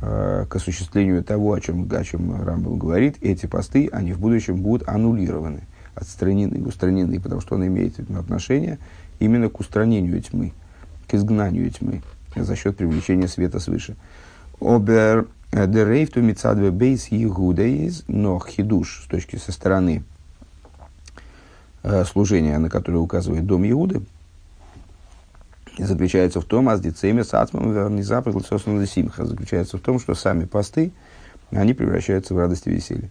к 0.00 0.48
осуществлению 0.50 1.24
того, 1.24 1.54
о 1.54 1.60
чем, 1.60 1.88
о 1.90 2.04
чем 2.04 2.44
Рамбам 2.44 2.78
говорит, 2.78 3.16
эти 3.20 3.46
посты, 3.46 3.88
они 3.92 4.12
в 4.12 4.20
будущем 4.20 4.62
будут 4.62 4.88
аннулированы, 4.88 5.62
отстранены, 5.94 6.64
устранены, 6.64 7.20
потому 7.20 7.40
что 7.40 7.56
он 7.56 7.66
имеет 7.66 7.98
отношение 8.10 8.78
именно 9.18 9.48
к 9.48 9.58
устранению 9.58 10.20
тьмы, 10.22 10.52
к 11.08 11.14
изгнанию 11.14 11.70
тьмы 11.70 12.02
за 12.36 12.56
счет 12.56 12.76
привлечения 12.76 13.28
света 13.28 13.58
свыше. 13.58 13.96
Обер 14.60 15.26
э, 15.52 15.66
дерейфту 15.66 16.20
мицадве 16.22 16.70
бейс 16.70 17.08
егудеиз, 17.08 18.04
но 18.08 18.38
хидуш 18.40 19.02
с 19.04 19.06
точки 19.08 19.36
со 19.36 19.52
стороны 19.52 20.02
э, 21.82 22.04
служения, 22.04 22.58
на 22.58 22.68
которое 22.68 22.98
указывает 22.98 23.46
дом 23.46 23.68
Иуды, 23.68 24.02
заключается 25.86 26.40
в 26.40 26.44
том, 26.44 26.68
аз 26.68 26.80
дицеме 26.80 27.24
сацмам 27.24 27.72
вернизапах 27.72 28.34
симха, 28.86 29.24
заключается 29.24 29.78
в 29.78 29.80
том, 29.80 29.98
что 30.00 30.14
сами 30.14 30.44
посты, 30.44 30.92
они 31.50 31.74
превращаются 31.74 32.34
в 32.34 32.38
радость 32.38 32.66
и 32.66 32.70
веселье. 32.70 33.10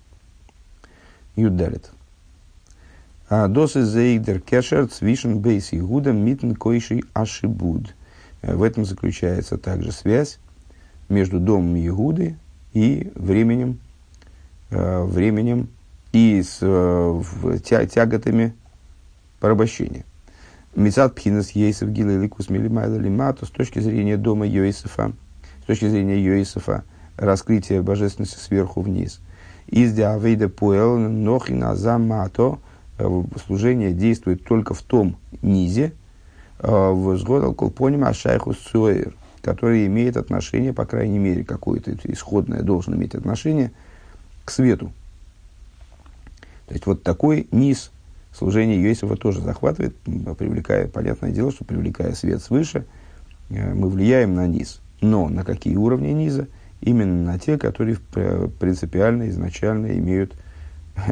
Юдалит. 1.35 1.91
А 3.29 3.47
досы 3.47 3.83
зейдер 3.83 4.39
кешер 4.39 4.87
цвишен 4.87 5.39
бейс 5.39 5.69
игуда 5.73 6.11
митн 6.13 6.53
койший 6.53 7.03
ашибуд. 7.13 7.93
В 8.41 8.63
этом 8.63 8.85
заключается 8.85 9.57
также 9.57 9.91
связь 9.91 10.39
между 11.09 11.39
домом 11.39 11.75
Иуды 11.87 12.37
и 12.73 13.11
временем, 13.15 13.79
э, 14.69 15.03
временем 15.03 15.69
и 16.13 16.41
с 16.41 16.59
э, 16.61 17.57
тяготами 17.63 18.53
порабощения. 19.39 20.05
Мецат 20.77 21.15
пхинас 21.15 21.49
Ейсов 21.53 21.89
Гила 21.89 22.21
Ликус 22.21 22.51
Милимайла 22.51 22.97
Лимату 22.97 23.47
с 23.47 23.49
точки 23.49 23.79
зрения 23.79 24.15
дома 24.15 24.45
Йосифа, 24.45 25.11
с 25.63 25.65
точки 25.65 25.89
зрения 25.89 26.23
Йосифа, 26.23 26.83
раскрытие 27.15 27.81
божественности 27.81 28.37
сверху 28.37 28.81
вниз. 28.81 29.19
Из 29.65 29.91
Диавейда 29.91 30.49
Пуэл 30.49 30.99
Нохина 30.99 31.75
Замато 31.75 32.59
э, 32.99 33.23
служение 33.43 33.91
действует 33.91 34.43
только 34.43 34.75
в 34.75 34.83
том 34.83 35.17
низе, 35.41 35.93
возгодал 36.59 37.55
колпоним 37.55 38.03
ашайху 38.03 38.53
суэр, 38.53 39.15
который 39.41 39.87
имеет 39.87 40.15
отношение, 40.15 40.73
по 40.73 40.85
крайней 40.85 41.17
мере, 41.17 41.43
какое-то 41.43 41.97
исходное 42.03 42.61
должен 42.61 42.93
иметь 42.93 43.15
отношение 43.15 43.71
к 44.45 44.51
свету. 44.51 44.91
То 46.67 46.73
есть 46.75 46.85
вот 46.85 47.01
такой 47.01 47.47
низ 47.49 47.91
служения 48.37 48.81
Йосифа 48.81 49.15
тоже 49.15 49.41
захватывает, 49.41 49.95
привлекая, 49.97 50.87
понятное 50.87 51.31
дело, 51.31 51.51
что 51.51 51.65
привлекая 51.65 52.13
свет 52.13 52.41
свыше, 52.41 52.85
э, 53.49 53.73
мы 53.73 53.89
влияем 53.89 54.35
на 54.35 54.47
низ. 54.47 54.81
Но 55.01 55.29
на 55.29 55.43
какие 55.43 55.75
уровни 55.75 56.09
низа? 56.09 56.47
Именно 56.81 57.23
на 57.23 57.39
те, 57.39 57.57
которые 57.57 57.97
принципиально, 58.59 59.29
изначально 59.29 59.97
имеют, 59.97 60.35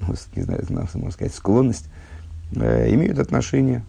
ну, 0.00 0.14
не 0.34 0.42
знаю, 0.42 0.64
можно 0.68 1.10
сказать, 1.10 1.34
склонность, 1.34 1.88
э, 2.54 2.92
имеют 2.94 3.18
отношение 3.18 3.84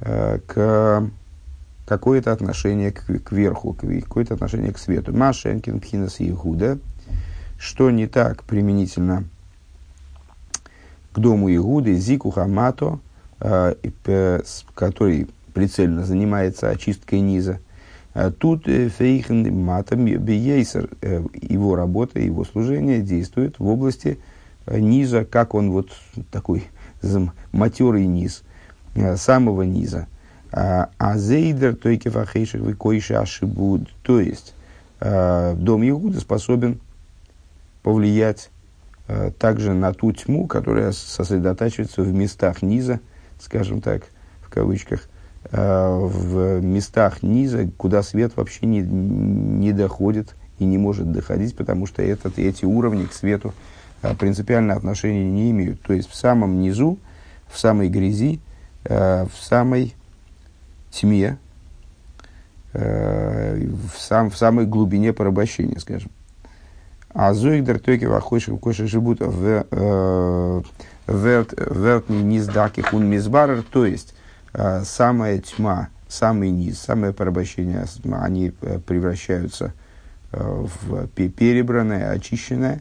Э, 0.00 0.38
к 0.46 1.10
какое-то 1.86 2.32
отношение 2.32 2.92
к, 2.92 3.04
к 3.04 3.32
верху, 3.32 3.72
какое-то 3.72 4.34
отношение 4.34 4.72
к 4.72 4.78
свету. 4.78 5.16
Машенкин 5.16 5.80
Пхинас 5.80 6.16
Игуда, 6.20 6.78
что 7.58 7.90
не 7.90 8.06
так 8.06 8.44
применительно 8.44 9.24
к 11.18 11.20
дому 11.20 11.54
Игуды, 11.54 11.94
Зику 11.96 12.30
Хамато, 12.30 12.98
э, 13.40 13.74
который 14.74 15.28
прицельно 15.54 16.04
занимается 16.04 16.70
очисткой 16.70 17.20
низа. 17.20 17.60
Э, 18.14 18.30
тут 18.30 18.64
Фейхен 18.66 19.64
Матам 19.64 20.04
Бейсер, 20.04 20.90
его 21.02 21.76
работа, 21.76 22.20
его 22.20 22.44
служение 22.44 23.00
действует 23.00 23.58
в 23.58 23.66
области 23.66 24.18
низа, 24.66 25.24
как 25.24 25.54
он 25.54 25.70
вот 25.70 25.90
такой 26.30 26.64
матерый 27.52 28.06
низ– 28.06 28.42
Э, 29.00 29.16
самого 29.16 29.62
низа. 29.62 30.08
А, 30.50 30.88
а 30.98 31.18
зейдер 31.18 31.76
тойки 31.76 32.08
фахейших 32.08 32.62
выкойши 32.62 33.14
ашибуд. 33.14 33.88
То 34.02 34.20
есть, 34.20 34.54
э, 35.00 35.54
дом 35.56 35.88
Иуда 35.88 36.20
способен 36.20 36.80
повлиять 37.82 38.46
э, 38.46 38.50
также 39.38 39.72
на 39.72 39.92
ту 39.94 40.12
тьму, 40.12 40.46
которая 40.46 40.92
сосредотачивается 40.92 42.02
в 42.02 42.12
местах 42.12 42.62
низа, 42.62 43.00
скажем 43.40 43.80
так, 43.80 44.02
в 44.42 44.50
кавычках, 44.50 45.08
в 45.50 46.60
местах 46.60 47.22
низа, 47.22 47.70
куда 47.76 48.02
свет 48.02 48.36
вообще 48.36 48.66
не, 48.66 48.80
не 48.80 49.72
доходит 49.72 50.34
и 50.58 50.64
не 50.64 50.76
может 50.76 51.10
доходить, 51.10 51.56
потому 51.56 51.86
что 51.86 52.02
этот, 52.02 52.38
эти 52.38 52.64
уровни 52.66 53.06
к 53.06 53.12
свету 53.12 53.54
принципиально 54.18 54.74
отношения 54.74 55.30
не 55.30 55.50
имеют. 55.52 55.80
То 55.80 55.94
есть 55.94 56.10
в 56.10 56.14
самом 56.14 56.60
низу, 56.60 56.98
в 57.50 57.58
самой 57.58 57.88
грязи, 57.88 58.40
Э, 58.88 59.26
в 59.26 59.44
самой 59.44 59.94
тьме, 60.90 61.36
э, 62.72 63.66
в, 63.66 64.00
сам, 64.00 64.30
в 64.30 64.36
самой 64.36 64.64
глубине 64.64 65.12
порабощения, 65.12 65.78
скажем. 65.78 66.10
А 67.14 67.32
зоигдер 67.32 67.78
токи 67.78 68.04
вахойших 68.04 68.60
коши 68.60 68.86
живут 68.86 69.20
в 69.20 69.66
э, 69.70 70.62
вертный 71.06 72.22
низ 72.22 72.46
даки 72.46 72.82
хун 72.82 73.06
мизбарер, 73.06 73.62
то 73.62 73.86
есть 73.86 74.14
самая 74.84 75.38
тьма, 75.38 75.88
самый 76.08 76.50
низ, 76.50 76.80
самое 76.80 77.12
порабощение, 77.12 77.84
они 78.12 78.50
превращаются 78.50 79.72
в 80.32 81.06
перебранное, 81.08 82.10
очищенное, 82.10 82.80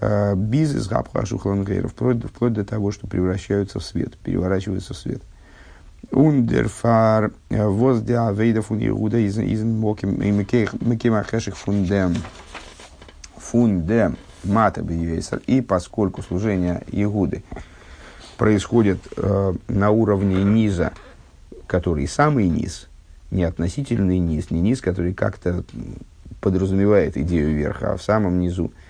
Э, 0.00 0.34
Бизнес 0.34 0.88
гапхашу 0.88 1.38
вплоть, 1.38 2.24
вплоть 2.24 2.52
до 2.52 2.64
того, 2.64 2.90
что 2.90 3.06
превращаются 3.06 3.78
в 3.80 3.84
свет, 3.84 4.16
переворачиваются 4.18 4.94
в 4.94 4.96
свет. 4.96 5.20
Ундерфар 6.10 7.32
э, 7.50 7.66
воздя 7.66 8.32
вейда 8.32 8.62
фун 8.62 8.78
Иуда 8.86 9.18
из 9.18 9.36
мекемахеших 9.36 11.56
фундем. 11.56 12.14
Фундем 13.50 14.16
мата 14.44 14.84
И 15.46 15.60
поскольку 15.60 16.22
служение 16.22 16.82
Иуды 16.92 17.42
происходит 18.36 18.98
э, 19.16 19.54
на 19.68 19.90
уровне 19.90 20.42
низа, 20.42 20.92
который 21.66 22.08
самый 22.08 22.48
низ, 22.48 22.88
не 23.30 23.44
относительный 23.44 24.18
низ, 24.18 24.50
не 24.50 24.60
низ, 24.60 24.80
который 24.80 25.14
как-то 25.14 25.64
подразумевает 26.40 27.16
идею 27.16 27.54
верха, 27.54 27.92
а 27.92 27.96
в 27.96 28.02
самом 28.02 28.40
низу– 28.40 28.72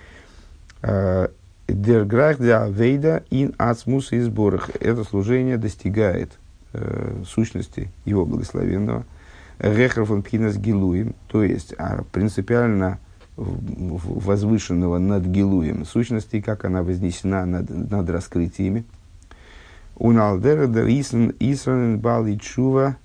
Дерграх 1.73 2.37
для 2.37 2.67
Вейда 2.67 3.23
ин 3.29 3.53
ацмус 3.57 4.11
и 4.11 4.19
сборах. 4.19 4.69
Это 4.79 5.03
служение 5.03 5.57
достигает 5.57 6.31
э, 6.73 7.23
сущности 7.27 7.89
его 8.05 8.25
благословенного. 8.25 9.05
Рехар 9.59 10.05
фон 10.05 10.23
Пхинас 10.23 10.57
Гилуем, 10.57 11.13
то 11.27 11.43
есть 11.43 11.75
а, 11.77 12.03
принципиально 12.11 12.99
возвышенного 13.41 14.97
над 14.97 15.25
Гилуем 15.25 15.85
сущности, 15.85 16.41
как 16.41 16.65
она 16.65 16.83
вознесена 16.83 17.45
над, 17.45 17.69
над 17.69 18.09
раскрытиями. 18.09 18.85
Уналдера 19.95 20.67
дер 20.67 20.87
Исран 20.87 21.99
Бали 21.99 22.35
Чува 22.35 22.97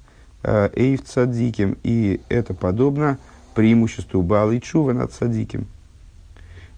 э, 0.42 0.70
Эйв 0.74 1.04
Цадиким. 1.04 1.76
И 1.82 2.20
это 2.28 2.54
подобно 2.54 3.18
преимуществу 3.54 4.22
Бали 4.22 4.58
Чува 4.58 4.92
над 4.92 5.12
Цадиким. 5.12 5.66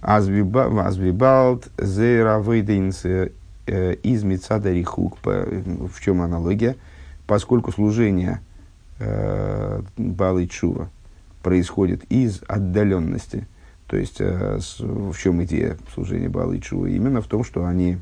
Азвибалт 0.00 1.68
зейра 1.78 2.38
выйденс 2.38 3.04
э, 3.04 3.30
из 4.02 4.24
Мицада 4.24 4.72
Рихук. 4.72 5.18
В 5.24 6.00
чем 6.00 6.22
аналогия? 6.22 6.76
Поскольку 7.26 7.72
служение 7.72 8.40
э, 8.98 9.82
Чува 10.50 10.88
происходит 11.48 12.04
из 12.10 12.42
отдаленности, 12.46 13.48
то 13.86 13.96
есть 13.96 14.20
э, 14.20 14.58
в 14.78 15.16
чем 15.16 15.42
идея 15.44 15.78
служения 15.94 16.28
Балы 16.28 16.60
Чува? 16.60 16.86
Именно 16.86 17.22
в 17.22 17.26
том, 17.26 17.42
что 17.42 17.64
они, 17.64 17.98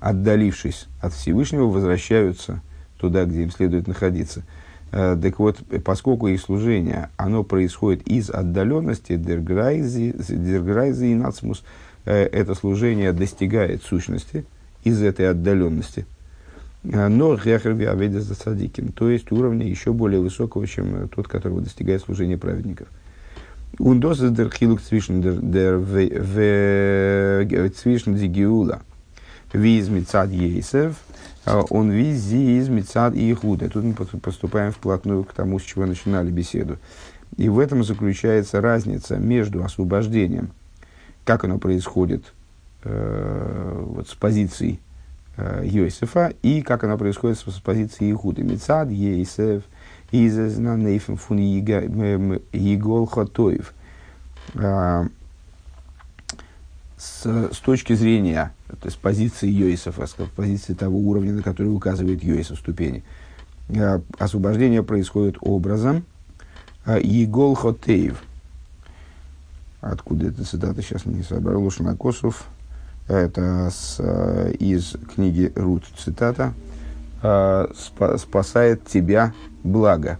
отдалившись 0.00 0.86
от 1.00 1.12
Всевышнего, 1.12 1.66
возвращаются 1.66 2.62
туда, 2.98 3.24
где 3.24 3.42
им 3.42 3.50
следует 3.50 3.86
находиться– 3.86 4.42
Э, 4.92 5.16
так 5.20 5.38
вот, 5.38 5.58
поскольку 5.84 6.28
их 6.28 6.40
служение, 6.40 7.10
оно 7.16 7.44
происходит 7.44 8.06
из 8.08 8.30
отдаленности, 8.30 9.16
дерграйзи 9.16 11.04
и 11.04 11.14
нацмус, 11.14 11.64
э, 12.04 12.22
это 12.24 12.54
служение 12.54 13.12
достигает 13.12 13.82
сущности 13.82 14.46
из 14.84 15.02
этой 15.02 15.28
отдаленности. 15.28 16.06
Э, 16.92 17.08
но 17.08 17.34
рехерви 17.34 17.84
аведа 17.84 18.20
за 18.20 18.34
садиким, 18.34 18.92
то 18.92 19.10
есть 19.10 19.32
уровня 19.32 19.66
еще 19.66 19.92
более 19.92 20.20
высокого, 20.20 20.66
чем 20.66 21.08
тот, 21.08 21.28
которого 21.28 21.60
достигает 21.60 22.02
служение 22.02 22.38
праведников. 22.38 22.88
Ундос 23.78 24.20
дер 24.20 24.50
хилук 24.50 24.80
цвишн 24.80 25.20
дер 25.20 25.80
цвишн 27.70 28.14
дигиула. 28.14 28.82
Виз 29.52 29.88
мицад 29.88 30.30
ейсев, 30.30 30.96
а, 31.46 31.62
он 31.70 31.90
визи 31.90 32.58
из 32.58 32.68
Мецад 32.68 33.14
и 33.14 33.32
Ихуда. 33.32 33.70
Тут 33.70 33.84
мы 33.84 33.94
поступаем 33.94 34.72
вплотную 34.72 35.22
к 35.24 35.32
тому, 35.32 35.60
с 35.60 35.62
чего 35.62 35.86
начинали 35.86 36.30
беседу. 36.30 36.76
И 37.36 37.48
в 37.48 37.60
этом 37.60 37.84
заключается 37.84 38.60
разница 38.60 39.16
между 39.16 39.62
освобождением, 39.62 40.50
как 41.24 41.44
оно 41.44 41.58
происходит 41.58 42.34
э, 42.82 43.82
вот, 43.86 44.08
с 44.08 44.14
позиции 44.14 44.74
э, 44.74 44.85
Йосифа, 45.38 46.32
и 46.42 46.62
как 46.62 46.84
оно 46.84 46.96
происходит 46.96 47.38
с, 47.38 47.60
позиции 47.60 48.10
Ихуда. 48.10 48.42
Мецад, 48.42 48.90
Ейсев, 48.90 49.64
Изезнанейфен 50.10 51.16
фун 51.16 51.38
Егол 51.38 53.06
Хотоев. 53.06 53.74
А, 54.54 55.06
с, 56.96 57.50
с 57.52 57.58
точки 57.58 57.94
зрения 57.94 58.52
то 58.68 58.86
есть 58.88 58.98
позиции 58.98 59.48
Йосифа, 59.48 60.06
с 60.06 60.14
позиции 60.34 60.74
того 60.74 60.98
уровня, 60.98 61.32
на 61.32 61.42
который 61.42 61.68
указывает 61.68 62.22
Йосиф 62.24 62.58
ступени. 62.58 63.04
Э, 63.68 64.00
освобождение 64.18 64.82
происходит 64.82 65.36
образом 65.40 66.04
э, 66.84 67.00
Егол 67.02 67.54
Хотеев. 67.54 68.22
Откуда 69.80 70.28
эта 70.28 70.44
цитата, 70.44 70.82
сейчас 70.82 71.06
не 71.06 71.22
собрал, 71.22 71.62
Лушнакосов. 71.62 72.46
Это 73.08 73.70
с, 73.70 73.96
э, 73.98 74.52
из 74.58 74.96
книги 75.14 75.52
Рут 75.54 75.84
цитата. 75.96 76.52
«Спасает 77.22 78.84
тебя 78.84 79.32
благо». 79.64 80.18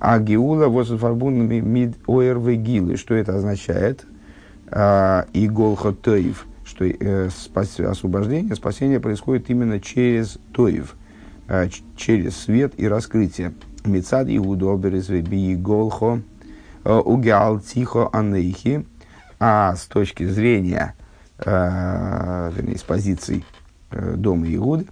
А 0.00 0.18
Геула 0.18 0.68
возфарбун 0.68 1.46
мид 1.46 1.96
гилы. 2.06 2.96
Что 2.96 3.14
это 3.14 3.36
означает? 3.36 4.06
А, 4.70 5.26
и 5.34 5.46
голхо 5.46 5.92
тоев, 5.92 6.46
что 6.64 6.86
э, 6.86 7.28
освобождение, 7.86 8.54
спасение 8.54 8.98
происходит 8.98 9.50
именно 9.50 9.78
через 9.78 10.38
тоев, 10.52 10.96
э, 11.48 11.68
через 11.96 12.36
свет 12.36 12.72
и 12.78 12.88
раскрытие. 12.88 13.52
Мецад 13.84 14.28
Иуду 14.30 14.72
оберезве 14.72 15.20
би 15.20 15.54
голхо 15.54 16.22
э, 16.84 16.94
угиал 16.94 17.60
тихо 17.60 18.08
анейхи. 18.10 18.86
А 19.38 19.74
с 19.76 19.84
точки 19.84 20.24
зрения, 20.24 20.94
э, 20.96 20.99
вернее, 21.44 22.78
с 22.78 22.82
позиции 22.82 23.44
э, 23.90 24.14
дома 24.16 24.52
Иуды, 24.54 24.86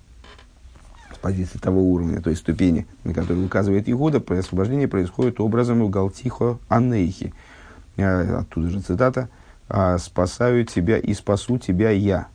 с 1.14 1.18
позиции 1.18 1.58
того 1.58 1.82
уровня, 1.82 2.20
то 2.20 2.30
есть 2.30 2.42
ступени, 2.42 2.86
на 3.04 3.12
который 3.12 3.44
указывает 3.44 3.88
Игуда, 3.88 4.22
освобождение 4.38 4.88
происходит 4.88 5.40
образом 5.40 5.88
Галтихо 5.90 6.58
Анейхи. 6.68 7.34
Э, 7.96 8.38
оттуда 8.38 8.68
же 8.70 8.80
цитата. 8.80 9.28
«А 9.68 9.98
«Спасаю 9.98 10.64
тебя 10.64 10.96
и 10.96 11.12
спасу 11.12 11.58
тебя 11.58 11.90
я» 11.90 12.28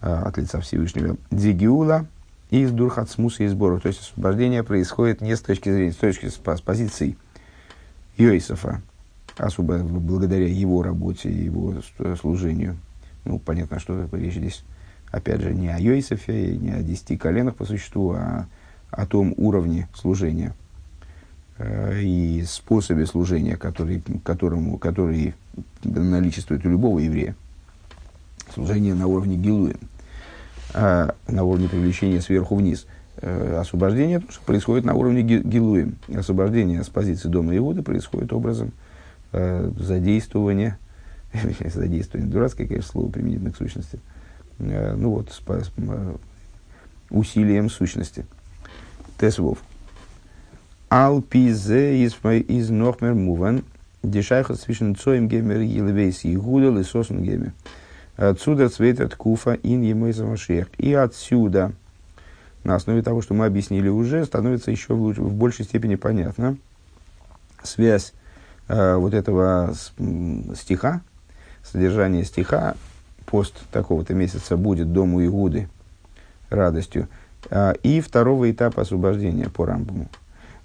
э, 0.00 0.06
от 0.06 0.38
лица 0.38 0.60
Всевышнего. 0.60 1.16
Дигиула 1.30 2.06
из 2.50 2.70
Дурхацмуса 2.70 3.44
и 3.44 3.48
сборов. 3.48 3.82
То 3.82 3.88
есть 3.88 4.00
освобождение 4.00 4.62
происходит 4.62 5.20
не 5.20 5.36
с 5.36 5.40
точки 5.40 5.70
зрения, 5.70 5.92
с 5.92 5.96
точки 5.96 6.28
с, 6.28 6.36
с 6.36 6.60
позиции 6.60 7.18
Йосифа, 8.16 8.80
особо 9.36 9.78
благодаря 9.78 10.46
его 10.46 10.82
работе 10.82 11.28
и 11.28 11.44
его 11.44 11.74
служению. 12.20 12.78
Ну, 13.24 13.38
понятно, 13.38 13.78
что 13.78 14.08
речь 14.12 14.34
здесь 14.34 14.64
опять 15.14 15.40
же, 15.40 15.54
не 15.54 15.68
о 15.68 15.78
Йосифе, 15.78 16.56
не 16.56 16.72
о 16.72 16.82
десяти 16.82 17.16
коленах 17.16 17.54
по 17.54 17.64
существу, 17.64 18.12
а 18.12 18.46
о 18.90 19.06
том 19.06 19.34
уровне 19.36 19.88
служения 19.94 20.54
э, 21.58 22.00
и 22.02 22.44
способе 22.46 23.06
служения, 23.06 23.56
который, 23.56 24.02
которому, 24.24 24.78
который 24.78 25.34
наличествует 25.84 26.66
у 26.66 26.70
любого 26.70 26.98
еврея. 26.98 27.36
Служение 28.52 28.94
на 28.94 29.06
уровне 29.06 29.36
гилуем, 29.36 29.78
а 30.74 31.14
на 31.28 31.44
уровне 31.44 31.68
привлечения 31.68 32.20
сверху 32.20 32.56
вниз. 32.56 32.86
Э, 33.18 33.58
освобождение 33.60 34.20
происходит 34.46 34.84
на 34.84 34.94
уровне 34.94 35.22
гилуем. 35.22 35.96
Освобождение 36.14 36.82
с 36.82 36.88
позиции 36.88 37.28
дома 37.28 37.56
Иуда 37.56 37.82
происходит 37.82 38.32
образом 38.32 38.72
э, 39.32 39.70
задействования, 39.78 40.78
задействования, 41.74 42.30
дурацкое, 42.30 42.66
конечно, 42.66 42.90
слово 42.90 43.10
применительно 43.10 43.50
к 43.50 43.56
сущности– 43.56 43.98
Э, 44.58 44.94
ну 44.94 45.10
вот, 45.10 45.30
с, 45.30 45.40
с, 45.40 45.72
усилием 47.10 47.70
сущности. 47.70 48.26
Тесвов. 49.18 49.58
Ал 50.90 51.22
пизе 51.22 52.04
из, 52.04 52.16
из 52.24 52.70
нохмер 52.70 53.14
муван, 53.14 53.64
дешайха 54.02 54.54
свischen 54.54 54.96
цоем 54.96 55.28
гемер 55.28 55.60
елвейс 55.60 56.20
игуда 56.24 56.70
лисосен 56.70 57.22
гемер. 57.22 57.52
Отсюда 58.16 58.68
цветет 58.68 59.16
куфа 59.16 59.54
ин 59.54 59.82
ему 59.82 60.06
И 60.78 60.94
отсюда, 60.94 61.72
на 62.62 62.76
основе 62.76 63.02
того, 63.02 63.22
что 63.22 63.34
мы 63.34 63.46
объяснили 63.46 63.88
уже, 63.88 64.24
становится 64.24 64.70
еще 64.70 64.94
в, 64.94 65.00
луч, 65.00 65.16
в 65.16 65.32
большей 65.34 65.64
степени 65.64 65.96
понятно 65.96 66.56
связь 67.62 68.12
э, 68.68 68.96
вот 68.96 69.14
этого 69.14 69.72
с, 69.74 69.92
стиха, 70.56 71.02
содержание 71.64 72.24
стиха 72.24 72.76
пост 73.26 73.54
такого-то 73.72 74.14
месяца 74.14 74.56
будет 74.56 74.92
дому 74.92 75.24
Игуды 75.24 75.68
радостью. 76.50 77.08
А, 77.50 77.72
и 77.82 78.00
второго 78.00 78.50
этапа 78.50 78.82
освобождения 78.82 79.48
по 79.48 79.66
Рамбаму. 79.66 80.08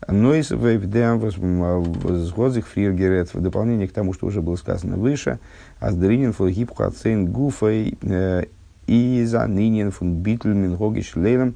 Но 0.08 0.34
и 0.34 0.42
возгозих 0.42 2.68
фриргерет 2.68 3.34
в 3.34 3.42
дополнение 3.42 3.88
к 3.88 3.92
тому, 3.92 4.14
что 4.14 4.28
уже 4.28 4.42
было 4.42 4.56
сказано 4.56 4.96
выше, 4.96 5.40
аздринин 5.80 6.32
флгиб 6.32 6.74
хацейн 6.74 7.28
гуфой 7.28 7.98
э, 8.02 8.46
и 8.88 9.24
за 9.26 9.46
нынен 9.46 9.92
фун 9.92 10.16
битль 10.16 10.54
мингогиш 10.54 11.16
лейлом. 11.16 11.54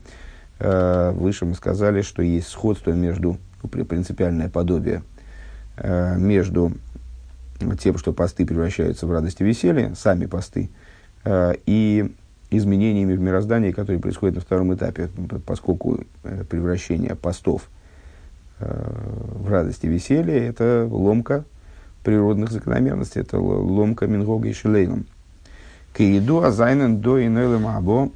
Э, 0.60 1.12
выше 1.12 1.46
мы 1.46 1.56
сказали, 1.56 2.02
что 2.02 2.22
есть 2.22 2.50
сходство 2.50 2.92
между, 2.92 3.38
ну, 3.64 3.86
принципиальное 3.86 4.50
подобие 4.50 5.04
э, 5.78 6.18
между 6.18 6.74
тем, 7.80 7.98
что 7.98 8.14
посты 8.14 8.46
превращаются 8.46 9.08
в 9.08 9.12
радость 9.12 9.42
и 9.42 9.44
веселье, 9.44 9.94
сами 9.96 10.26
посты, 10.26 10.70
Э, 11.26 11.54
и 11.66 12.12
изменениями 12.52 13.16
в 13.16 13.20
мироздании, 13.20 13.72
которые 13.72 14.00
происходят 14.00 14.36
на 14.36 14.42
втором 14.42 14.74
этапе, 14.74 15.10
поскольку 15.46 16.02
э, 16.24 16.44
превращение 16.44 17.16
постов 17.16 17.70
э, 18.60 18.66
в 18.68 19.50
радость 19.50 19.84
и 19.84 19.88
веселье– 19.88 20.48
это 20.48 20.88
ломка 20.90 21.46
природных 22.04 22.52
закономерностей, 22.52 23.22
это 23.22 23.40
ломка 23.40 24.06
Мингога 24.06 24.50
и 24.50 24.54
Шилейном. 24.54 25.06
Киеду 25.98 26.44
азайнен 26.44 27.00
до 27.00 27.26
инойлем 27.26 27.68
або 27.68 28.12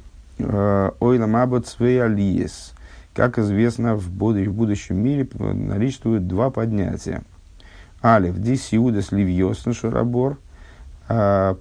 ойлем 1.00 1.34
або 1.34 1.60
цвеалиес. 1.60 2.72
Как 3.14 3.38
известно, 3.38 3.96
в, 3.96 4.10
будущем 4.10 5.02
мире 5.02 5.26
наличествуют 5.34 6.28
два 6.28 6.50
поднятия. 6.50 7.22
Алиф, 8.02 8.38
дисиудас 8.38 9.12
ливьосн 9.12 9.72
шарабор, 9.72 10.38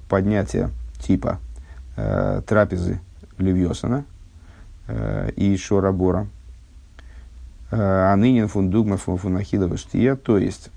поднятие 0.09 0.69
типа 0.99 1.39
э, 1.95 2.41
трапезы 2.45 2.99
Левьосона 3.37 4.05
э, 4.87 5.31
и 5.35 5.55
Шорабора, 5.57 6.27
э, 7.71 7.77
а 7.79 8.15
ныне 8.15 8.47
фундугма 8.47 8.97
фунахилова 8.97 9.77
штия, 9.77 10.15
то 10.15 10.37
есть 10.37 10.69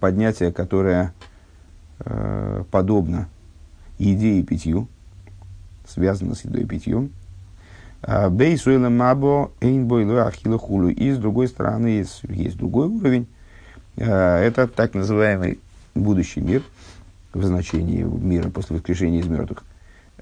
поднятие, 0.00 0.50
которое 0.50 1.12
подобно 2.70 3.28
еде 3.98 4.38
и 4.38 4.42
питью, 4.42 4.88
связано 5.86 6.34
с 6.34 6.44
едой 6.44 6.62
и 6.62 6.66
питьем. 6.66 7.10
А, 8.02 8.30
Бейсуэла 8.30 8.88
мабо 8.88 9.50
эйнбойлу 9.60 10.18
ахила 10.18 10.58
хулу. 10.58 10.88
И 10.88 11.10
с 11.10 11.18
другой 11.18 11.48
стороны 11.48 11.88
есть, 11.88 12.22
есть 12.28 12.56
другой 12.56 12.86
уровень. 12.86 13.26
Э, 13.98 14.38
это 14.38 14.66
так 14.66 14.94
называемый 14.94 15.60
будущий 15.94 16.40
мир– 16.40 16.62
в 17.32 17.44
значении 17.44 18.02
мира 18.02 18.50
после 18.50 18.76
воскрешения 18.76 19.20
из 19.20 19.26
мертвых, 19.26 19.64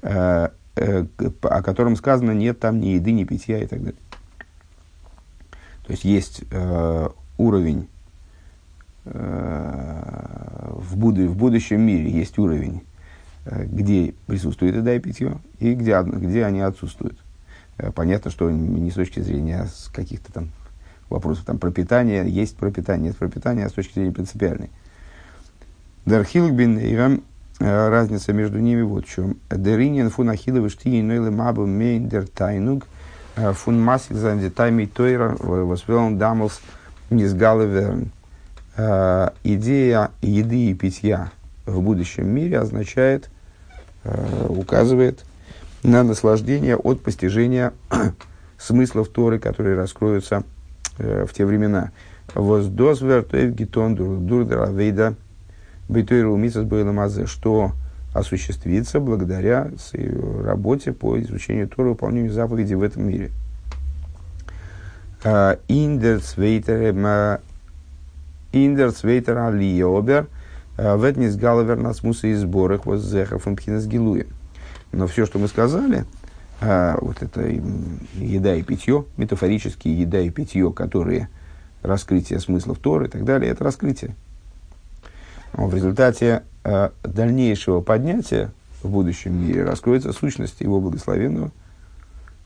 э, 0.01 0.49
э, 0.75 1.05
о 1.41 1.63
котором 1.63 1.95
сказано 1.95 2.31
нет 2.31 2.59
там 2.59 2.79
ни 2.79 2.89
еды, 2.89 3.11
ни 3.11 3.23
питья 3.23 3.63
и 3.63 3.67
так 3.67 3.79
далее. 3.79 3.99
То 5.85 5.91
есть 5.91 6.03
есть 6.03 6.43
уровень 7.37 7.87
в, 9.05 10.97
буд 10.97 11.17
в 11.17 11.37
будущем 11.37 11.79
мире 11.79 12.11
есть 12.11 12.37
уровень, 12.37 12.83
где 13.45 14.13
присутствует 14.25 14.75
еда 14.75 14.95
и 14.95 14.99
питье, 14.99 15.37
и 15.59 15.75
где, 15.75 16.01
где 16.01 16.43
они 16.43 16.59
отсутствуют. 16.59 17.17
Понятно, 17.95 18.31
что 18.31 18.51
не 18.51 18.91
с 18.91 18.95
точки 18.95 19.21
зрения 19.21 19.69
каких-то 19.93 20.33
там 20.33 20.49
вопросов 21.09 21.45
там, 21.45 21.57
пропитания, 21.57 22.23
есть 22.23 22.57
пропитание, 22.57 23.09
нет 23.09 23.17
пропитания, 23.17 23.65
а 23.65 23.69
с 23.69 23.73
точки 23.73 23.93
зрения 23.93 24.11
принципиальной. 24.11 24.69
Дархилбин 26.05 26.79
и 26.79 27.19
разница 27.59 28.33
между 28.33 28.59
ними 28.59 28.81
вот 28.81 29.05
в 29.05 29.09
чем. 29.09 29.37
Деринин 29.49 30.09
фун 30.09 30.29
ахиловы 30.29 30.69
штии 30.69 31.01
нойлы 31.01 31.31
мабу 31.31 31.65
мейн 31.65 32.07
дер 32.07 32.27
тайнуг 32.27 32.85
фун 33.35 33.81
масик 33.81 34.15
за 34.15 34.35
детайми 34.35 34.85
тойра 34.85 35.35
воспелон 35.39 36.17
дамлс 36.17 36.61
низгалеверн. 37.09 38.11
Идея 39.43 40.11
еды 40.21 40.67
и 40.67 40.73
питья 40.73 41.31
в 41.65 41.81
будущем 41.81 42.27
мире 42.29 42.59
означает, 42.59 43.29
указывает 44.47 45.25
на 45.83 46.03
наслаждение 46.03 46.77
от 46.77 47.01
постижения 47.01 47.73
смыслов 48.57 49.09
Торы, 49.09 49.39
которые 49.39 49.75
раскроются 49.75 50.43
в 50.97 51.29
те 51.33 51.45
времена. 51.45 51.91
Воздозвер 52.33 53.23
тоев 53.23 53.53
гитон 53.53 53.95
дурдер 53.95 54.61
авейда– 54.63 55.15
Бейтойру 55.89 56.35
Мисас 56.35 56.65
Байламазе, 56.65 57.27
что 57.27 57.71
осуществится 58.13 58.99
благодаря 58.99 59.71
работе 60.43 60.91
по 60.91 61.19
изучению 61.21 61.69
Тора, 61.69 61.89
выполнению 61.89 62.31
заповедей 62.33 62.75
в 62.75 62.83
этом 62.83 63.07
мире. 63.07 63.31
А, 65.23 65.57
Индерцвейтер 68.51 69.37
Алиобер 69.37 70.27
Ветнис 70.77 71.35
Гаlavер 71.37 71.77
Насмуса 71.77 72.27
и 72.27 72.33
сборах 72.33 72.85
вот 72.85 72.99
Зехов 72.99 73.47
Гилуем. 73.87 74.27
Но 74.91 75.07
все, 75.07 75.25
что 75.25 75.39
мы 75.39 75.47
сказали, 75.47 76.05
а, 76.61 76.97
вот 77.01 77.21
это 77.21 77.41
еда 77.41 78.55
и 78.55 78.63
питье, 78.63 79.05
метафорические 79.17 80.01
еда 80.01 80.19
и 80.19 80.29
питье, 80.29 80.71
которые 80.71 81.29
раскрытие 81.83 82.39
смыслов 82.39 82.79
Торы 82.79 83.07
и 83.07 83.09
так 83.09 83.23
далее, 83.23 83.51
это 83.51 83.63
раскрытие 83.63 84.15
в 85.53 85.73
результате 85.73 86.43
э, 86.63 86.89
дальнейшего 87.03 87.81
поднятия 87.81 88.51
в 88.83 88.89
будущем 88.89 89.33
мире 89.33 89.63
раскроется 89.63 90.13
сущность 90.13 90.61
его 90.61 90.79
благословенного, 90.79 91.51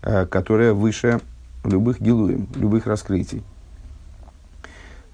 э, 0.02 0.26
которая 0.26 0.74
выше 0.74 1.20
любых 1.66 2.02
гилуем, 2.02 2.48
любых 2.56 2.88
раскрытий. 2.88 3.44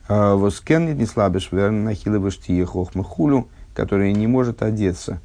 Воскеннит 0.07 0.95
не 0.95 1.05
слабыш 1.05 1.51
нахилываешь 1.51 2.39
тие 2.39 2.65
хохма 2.65 3.03
хулю, 3.03 3.49
которая 3.75 4.13
не 4.13 4.25
может 4.25 4.63
одеться 4.63 5.19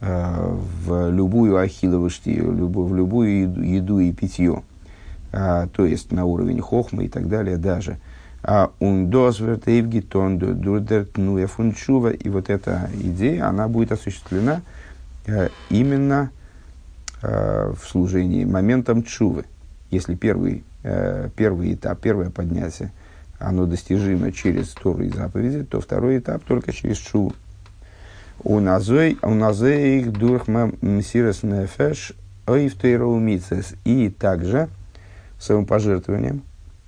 в 0.00 1.10
любую 1.10 1.56
ахилову 1.56 2.08
штию, 2.10 2.52
в 2.52 2.94
любую 2.94 3.64
еду, 3.64 3.98
и 3.98 4.12
питье, 4.12 4.62
то 5.30 5.84
есть 5.84 6.12
на 6.12 6.24
уровень 6.24 6.60
хохма 6.60 7.04
и 7.04 7.08
так 7.08 7.28
далее 7.28 7.56
даже. 7.56 7.98
А 8.42 8.70
фунчува, 11.48 12.10
и 12.10 12.28
вот 12.28 12.48
эта 12.48 12.88
идея, 12.94 13.48
она 13.48 13.66
будет 13.68 13.92
осуществлена 13.92 14.62
именно 15.68 16.30
в 17.20 17.78
служении 17.84 18.44
моментом 18.44 19.02
чувы. 19.02 19.44
Если 19.90 20.14
первый, 20.14 20.64
первый 21.36 21.74
этап, 21.74 22.00
первое 22.00 22.30
поднятие– 22.30 22.92
оно 23.40 23.66
достижимо 23.66 24.32
через 24.32 24.70
Тору 24.70 25.04
и 25.04 25.10
заповеди, 25.10 25.62
то 25.62 25.80
второй 25.80 26.18
этап 26.18 26.42
только 26.42 26.72
через 26.72 26.98
Шу. 26.98 27.32
У 28.44 28.60
назой, 28.60 29.18
у 29.22 29.34
назой 29.34 29.98
их 29.98 30.12
дурхма 30.12 30.72
мсирас 30.80 31.42
нефеш 31.42 32.12
ойфтейроумицес. 32.46 33.74
И 33.84 34.10
также 34.10 34.68
своим 35.38 35.66
пожертвованием 35.66 36.42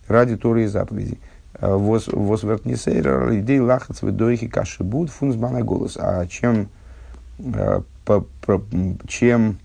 ради 0.06 0.36
Торы 0.36 0.64
и 0.64 0.66
заповедей. 0.66 1.18
Возвертнисейра 1.60 3.38
идей 3.38 3.60
лахац 3.60 4.02
выдойхи 4.02 4.48
каши 4.48 4.82
буд 4.84 5.10
фунзбана 5.10 5.62
голос. 5.62 5.96
А 5.98 6.26
чем, 6.26 6.68
э, 7.38 7.82
по, 8.04 8.20
по, 8.42 8.62
чем 9.06 9.58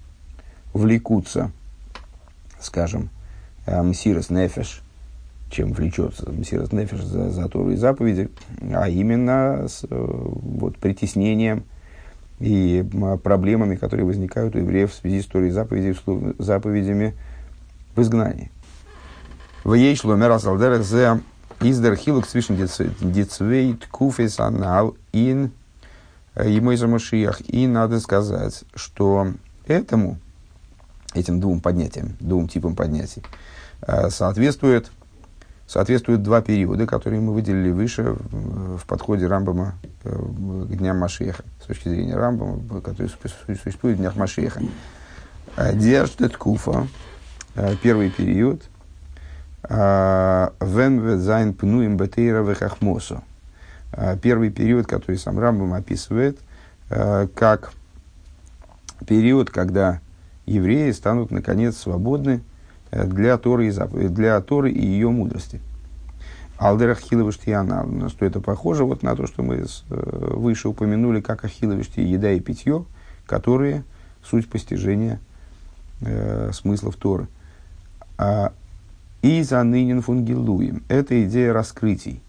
влекутся, 0.74 1.52
скажем, 2.60 3.10
э, 3.65 3.82
мсирас 3.82 4.30
нефеш, 4.30 4.82
чем 5.50 5.71
влечется 5.71 6.30
Мессирас 6.30 6.71
Нефиш 6.71 7.02
за, 7.02 7.30
за 7.30 7.48
Тору 7.48 7.71
и 7.71 7.76
заповеди, 7.76 8.30
а 8.74 8.89
именно 8.89 9.67
с 9.67 9.84
э, 9.84 9.88
вот, 9.89 10.78
притеснением 10.78 11.63
и 12.39 12.86
проблемами, 13.24 13.76
которые 13.76 14.06
возникают 14.06 14.56
у 14.56 14.60
евреев 14.60 14.91
в 14.91 14.95
связи 14.95 15.21
с 15.21 15.26
Торой 15.26 15.50
и 15.50 15.52
заповедями, 15.52 17.15
в 17.95 18.02
изгнании. 18.02 18.52
В 19.63 19.74
ей 19.74 19.95
шло 19.95 20.15
мерасалдерах 20.15 20.84
за 20.84 21.21
издер 21.62 21.95
хилук 21.95 22.28
свишен 22.28 22.56
дицвейт 22.56 23.88
куфес 23.88 24.39
анал 24.39 24.95
ин 25.13 25.52
ему 26.36 26.71
из 26.71 26.84
Машиях. 26.84 27.41
И 27.48 27.65
надо 27.67 28.00
сказать, 28.00 28.63
что 28.76 29.30
этому, 29.65 30.19
этим 31.13 31.39
двум 31.39 31.62
поднятиям, 31.62 32.15
двум 32.19 32.48
типам 32.48 32.76
поднятий, 32.76 33.24
э, 33.82 34.10
соответствует 34.10 34.91
соответствуют 35.67 36.21
два 36.21 36.41
периода, 36.41 36.86
которые 36.86 37.21
мы 37.21 37.34
выделили 37.34 37.71
выше 37.71 38.15
в, 38.32 38.86
подходе 38.86 39.28
Рамбама 39.28 39.75
э, 40.04 40.10
к 40.10 40.78
дням 40.78 40.97
Машеха, 40.97 41.43
с 41.62 41.65
точки 41.65 41.89
зрения 41.89 42.15
Рамбама, 42.15 42.82
который 42.82 43.12
существует 43.47 43.97
в 43.97 43.99
днях 43.99 44.15
Машеха. 44.15 44.62
Э, 45.58 45.75
Держит 45.75 46.38
Куфа, 46.38 46.88
э, 47.56 47.75
первый 47.82 48.10
период, 48.10 48.62
Вен 49.67 51.19
Зайн 51.19 51.56
Пнуим 51.56 51.97
Бетейра 51.97 52.43
Вехахмосо. 52.43 53.23
Первый 54.21 54.51
период, 54.51 54.86
который 54.86 55.17
сам 55.17 55.39
Рамбам 55.39 55.73
описывает, 55.73 56.38
как 56.88 57.73
период, 59.08 59.49
когда 59.49 60.01
евреи 60.45 60.91
станут 60.91 61.32
наконец 61.32 61.78
свободны 61.78 62.41
для 62.91 63.38
Торы 63.38 63.67
и 63.67 63.71
заповеди, 63.71 64.10
для 64.10 64.39
Торы 64.41 64.71
и 64.71 64.86
ее 64.86 65.10
мудрости. 65.10 65.62
Алдер 66.58 66.91
Ахиловыштиана, 66.91 68.10
что 68.10 68.26
это 68.26 68.39
похоже 68.39 68.86
вот 68.86 69.04
на 69.04 69.15
то, 69.15 69.28
что 69.28 69.43
мы 69.43 69.56
э, 69.56 69.65
выше 69.89 70.69
упомянули, 70.69 71.19
как 71.19 71.43
Ахиловышти 71.43 72.00
еда 72.00 72.32
и 72.32 72.39
питье, 72.39 72.86
которые 73.26 73.84
суть 74.24 74.50
постижения 74.50 75.19
э, 76.02 76.52
смыслов 76.54 76.95
Торы. 76.95 77.28
А, 78.17 78.54
и 79.21 79.43
за 79.43 79.63
нынен 79.63 80.02
фунгилуем. 80.02 80.84
Это 80.88 81.21
идея 81.26 81.52
раскрытий. 81.52 82.21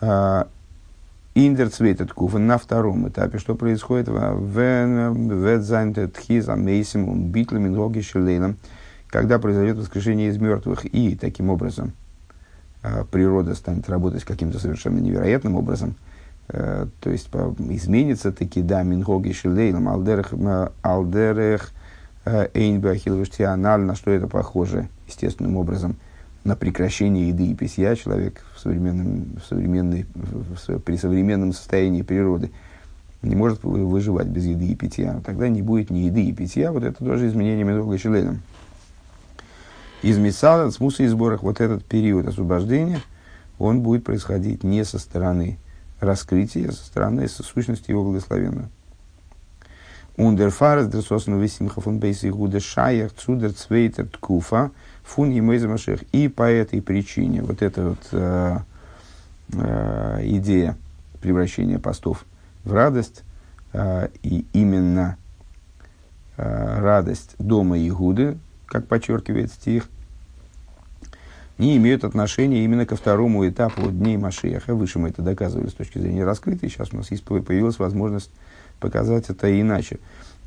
А, 0.00 0.48
Индерцвейтед 1.34 2.12
куфен 2.12 2.46
на 2.46 2.58
втором 2.58 3.08
этапе, 3.08 3.38
что 3.38 3.54
происходит? 3.54 4.08
В 4.08 4.14
когда 9.08 9.38
произойдет 9.38 9.78
воскрешение 9.78 10.28
из 10.28 10.36
мертвых, 10.36 10.84
и 10.84 11.16
таким 11.16 11.48
образом 11.48 11.92
а, 12.82 13.04
природа 13.04 13.54
станет 13.54 13.88
работать 13.88 14.24
каким-то 14.24 14.58
совершенно 14.58 14.98
невероятным 14.98 15.56
образом, 15.56 15.94
э, 16.48 16.86
то 17.00 17.10
есть 17.10 17.30
изменится 17.70 18.30
таки, 18.32 18.60
да, 18.60 18.82
мингоги 18.82 19.32
шилейлом, 19.32 19.88
алдерех, 19.88 20.34
алдерех 20.82 21.70
эйнбахилваштианаль, 22.26 23.80
на 23.80 23.94
что 23.94 24.10
это 24.10 24.28
похоже, 24.28 24.88
естественным 25.06 25.56
образом– 25.56 25.96
на 26.44 26.56
прекращение 26.56 27.28
еды 27.28 27.46
и 27.46 27.54
питья 27.54 27.94
человек 27.94 28.44
в 28.54 28.60
современном, 28.60 29.36
в 29.40 29.46
современной, 29.48 30.06
в, 30.14 30.78
при 30.80 30.96
современном 30.96 31.52
состоянии 31.52 32.02
природы 32.02 32.50
не 33.22 33.36
может 33.36 33.62
выживать 33.62 34.26
без 34.26 34.44
еды 34.44 34.66
и 34.66 34.74
питья. 34.74 35.20
Тогда 35.24 35.48
не 35.48 35.62
будет 35.62 35.90
ни 35.90 36.00
еды 36.00 36.24
и 36.24 36.32
питья. 36.32 36.72
Вот 36.72 36.82
это 36.82 37.04
тоже 37.04 37.28
изменение 37.28 37.64
Медога 37.64 37.96
Челеном. 37.96 38.42
Из 40.02 40.18
Мисала, 40.18 40.70
смуса 40.70 41.04
и 41.04 41.06
сборах, 41.06 41.44
вот 41.44 41.60
этот 41.60 41.84
период 41.84 42.26
освобождения, 42.26 43.00
он 43.60 43.82
будет 43.82 44.02
происходить 44.02 44.64
не 44.64 44.84
со 44.84 44.98
стороны 44.98 45.58
раскрытия, 46.00 46.70
а 46.70 46.72
со 46.72 46.84
стороны 46.84 47.28
со 47.28 47.44
сущности 47.44 47.92
его 47.92 48.02
благословенного. 48.02 48.68
Ундерфарес 50.16 50.86
дресосну 50.86 51.40
висимхов 51.40 51.86
он 51.86 51.98
бейси 51.98 52.26
гуда 52.26 52.60
шаях 52.60 53.12
цудер 53.14 53.52
цвейтер 53.52 54.06
ткуфа– 54.08 54.70
фун 55.02 55.30
и 55.30 55.40
Машех. 55.40 56.02
И 56.12 56.28
по 56.28 56.44
этой 56.44 56.80
причине 56.80 57.42
вот 57.42 57.62
эта 57.62 57.90
вот 57.90 58.08
э, 58.12 58.58
э, 59.52 60.20
идея 60.22 60.76
превращения 61.20 61.78
постов 61.78 62.24
в 62.64 62.72
радость, 62.72 63.22
э, 63.72 64.08
и 64.22 64.46
именно 64.52 65.16
э, 66.36 66.80
радость 66.80 67.34
дома 67.38 67.78
Игуды, 67.78 68.38
как 68.66 68.86
подчеркивает 68.86 69.52
стих, 69.52 69.88
не 71.58 71.76
имеют 71.76 72.02
отношения 72.02 72.64
именно 72.64 72.86
ко 72.86 72.96
второму 72.96 73.46
этапу 73.48 73.90
дней 73.90 74.16
Машеха. 74.16 74.74
Выше 74.74 74.98
мы 74.98 75.10
это 75.10 75.22
доказывали 75.22 75.68
с 75.68 75.74
точки 75.74 75.98
зрения 75.98 76.24
раскрытой. 76.24 76.70
Сейчас 76.70 76.92
у 76.92 76.96
нас 76.96 77.10
есть, 77.10 77.22
появилась 77.22 77.78
возможность 77.78 78.30
показать 78.82 79.30
это 79.30 79.48
иначе. 79.60 79.98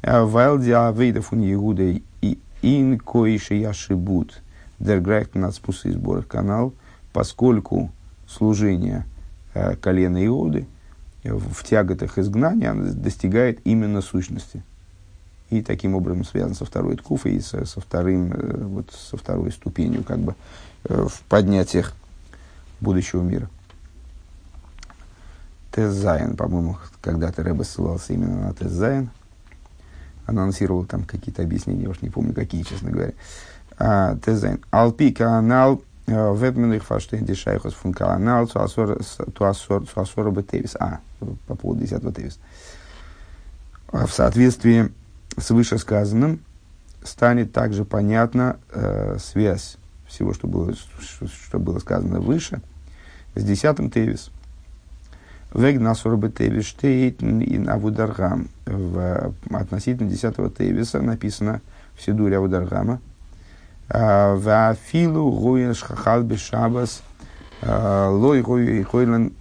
Вайлди 0.03 0.71
авейдов 0.71 1.33
у 1.33 1.35
Игуда 1.35 1.83
и 2.21 2.37
ин 2.61 2.99
коиши 2.99 3.55
яшибут 3.55 4.41
Дерграйхт 4.79 5.35
Нацпуса 5.35 5.89
и 5.89 5.91
сборах 5.93 6.27
канал, 6.27 6.73
поскольку 7.13 7.91
служение 8.27 9.05
э, 9.53 9.75
колена 9.77 10.23
Иуды 10.25 10.67
в 11.23 11.63
тяготах 11.63 12.17
изгнания 12.17 12.73
достигает 12.73 13.59
именно 13.63 14.01
сущности. 14.01 14.63
И 15.49 15.61
таким 15.61 15.95
образом 15.95 16.25
связан 16.25 16.55
со 16.55 16.65
второй 16.65 16.97
ткуфой 16.97 17.35
и 17.35 17.39
со, 17.39 17.65
со, 17.65 17.79
вторым, 17.79 18.33
э, 18.33 18.63
вот, 18.65 18.91
со 18.91 19.15
второй 19.15 19.51
ступенью 19.51 20.03
как 20.03 20.19
бы, 20.19 20.35
э, 20.83 21.07
в 21.07 21.21
поднятиях 21.29 21.93
будущего 22.81 23.21
мира. 23.21 23.49
Тезайн, 25.75 26.37
по-моему, 26.37 26.77
когда-то 27.01 27.43
Рэбе 27.43 27.65
ссылался 27.65 28.13
именно 28.13 28.47
на 28.47 28.53
Тезайн. 28.53 29.09
Анонсировал 30.25 30.85
там 30.85 31.03
какие-то 31.03 31.41
объяснения, 31.41 31.83
я 31.83 31.89
уж 31.89 32.01
не 32.01 32.09
помню, 32.09 32.33
какие, 32.33 32.63
честно 32.63 32.91
говоря. 32.91 33.11
Тезайн. 34.23 34.61
Алпи 34.71 35.11
канал 35.11 35.81
вебменных 36.07 36.85
фаштейн 36.85 37.25
дешайхос 37.25 37.73
фун 37.73 37.93
канал 37.93 38.47
туасора 38.47 38.95
бетевис. 40.31 40.77
А, 40.79 41.01
по 41.45 41.55
поводу 41.55 41.81
десятого 41.81 42.13
тевис. 42.13 42.39
В 43.91 44.07
соответствии 44.07 44.93
с 45.37 45.49
вышесказанным 45.49 46.39
станет 47.03 47.51
также 47.51 47.83
понятна 47.83 48.59
э, 48.71 49.17
связь 49.19 49.75
всего, 50.07 50.33
что 50.33 50.47
было, 50.47 50.73
что 50.73 51.59
было 51.59 51.79
сказано 51.79 52.21
выше, 52.21 52.61
с 53.35 53.43
десятым 53.43 53.91
тевис. 53.91 54.31
Вег 55.55 55.79
насорбе 55.79 56.29
тевис 56.29 56.65
штейт 56.65 57.23
ин 57.23 57.69
авударгам. 57.69 58.49
Относительно 59.49 60.09
десятого 60.09 60.51
тевиса 60.51 61.01
написано 61.01 61.61
в 61.95 62.03
Сидуре 62.03 62.37
Авударгама– 62.37 62.99
Вафилу 63.89 65.31
гуин 65.31 65.73
шхахал 65.73 66.23
бешабас 66.23 67.03
лой 67.61 68.41
хойлен 68.41 69.33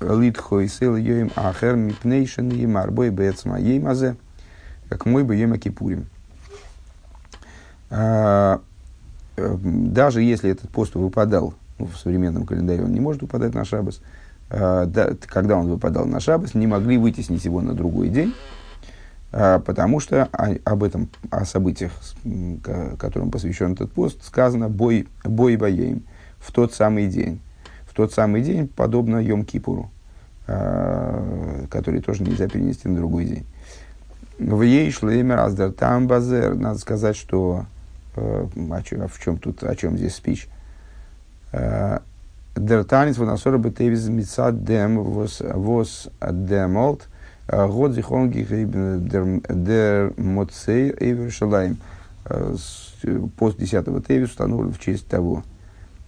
лит 0.00 0.38
хойсел 0.38 0.96
йоим 0.96 1.30
ахер 1.36 1.76
мипнейшен 1.76 2.50
емар 2.50 2.90
бой 2.90 3.10
бецма 3.10 3.60
еймазе 3.60 4.16
как 4.88 5.06
мой 5.06 5.22
бы 5.22 5.36
ема 5.36 5.58
кипурим. 5.58 6.06
Даже 9.36 10.22
если 10.22 10.50
этот 10.50 10.70
пост 10.70 10.94
выпадал 10.94 11.54
ну, 11.78 11.86
в 11.86 11.96
современном 11.96 12.46
календаре 12.46 12.82
он 12.82 12.92
не 12.92 13.00
может 13.00 13.22
выпадать 13.22 13.54
на 13.54 13.64
шабас, 13.64 14.00
а, 14.00 14.23
да, 14.54 15.10
когда 15.26 15.56
он 15.56 15.68
выпадал 15.68 16.06
на 16.06 16.20
шабас, 16.20 16.54
не 16.54 16.66
могли 16.66 16.96
вытеснить 16.96 17.44
его 17.44 17.60
на 17.60 17.74
другой 17.74 18.08
день, 18.08 18.32
а, 19.32 19.58
потому 19.58 19.98
что 19.98 20.28
об 20.64 20.84
этом, 20.84 21.08
о 21.30 21.44
событиях, 21.44 21.92
которым 22.98 23.32
посвящен 23.32 23.72
этот 23.72 23.90
пост, 23.90 24.24
сказано 24.24 24.68
«бой, 24.68 25.08
бой 25.24 25.56
боеем» 25.56 26.04
в 26.38 26.52
тот 26.52 26.72
самый 26.72 27.08
день. 27.08 27.40
В 27.86 27.94
тот 27.94 28.12
самый 28.12 28.42
день, 28.42 28.68
подобно 28.68 29.16
Йом-Кипуру, 29.16 29.86
а, 30.46 31.66
который 31.68 32.00
тоже 32.00 32.22
нельзя 32.22 32.48
перенести 32.48 32.88
на 32.88 32.96
другой 32.96 33.24
день. 33.24 33.46
В 34.38 34.62
ей 34.62 34.90
шлемер 34.92 35.40
аздер 35.40 35.72
там 35.72 36.06
базер. 36.06 36.54
Надо 36.54 36.78
сказать, 36.78 37.16
что 37.16 37.66
э, 38.16 38.46
о 38.70 38.82
чем, 38.82 39.08
в 39.08 39.20
чем 39.20 39.38
тут, 39.38 39.62
о 39.62 39.76
чем 39.76 39.96
здесь 39.96 40.14
спич. 40.16 40.48
Э, 42.54 42.60
Дертанец 42.60 43.16
выносора 43.18 43.58
бетевиз 43.58 44.08
мицад 44.08 44.64
дем 44.64 45.02
вос 45.02 46.08
демолт 46.20 47.08
год 47.48 47.92
зихон 47.92 48.30
дер 48.30 50.12
моцей 50.16 50.94
эвершалаем. 50.98 51.76
Пост 53.36 53.58
10 53.58 54.06
Тевис 54.06 54.30
установлен 54.30 54.72
в 54.72 54.80
честь 54.80 55.06
того, 55.06 55.42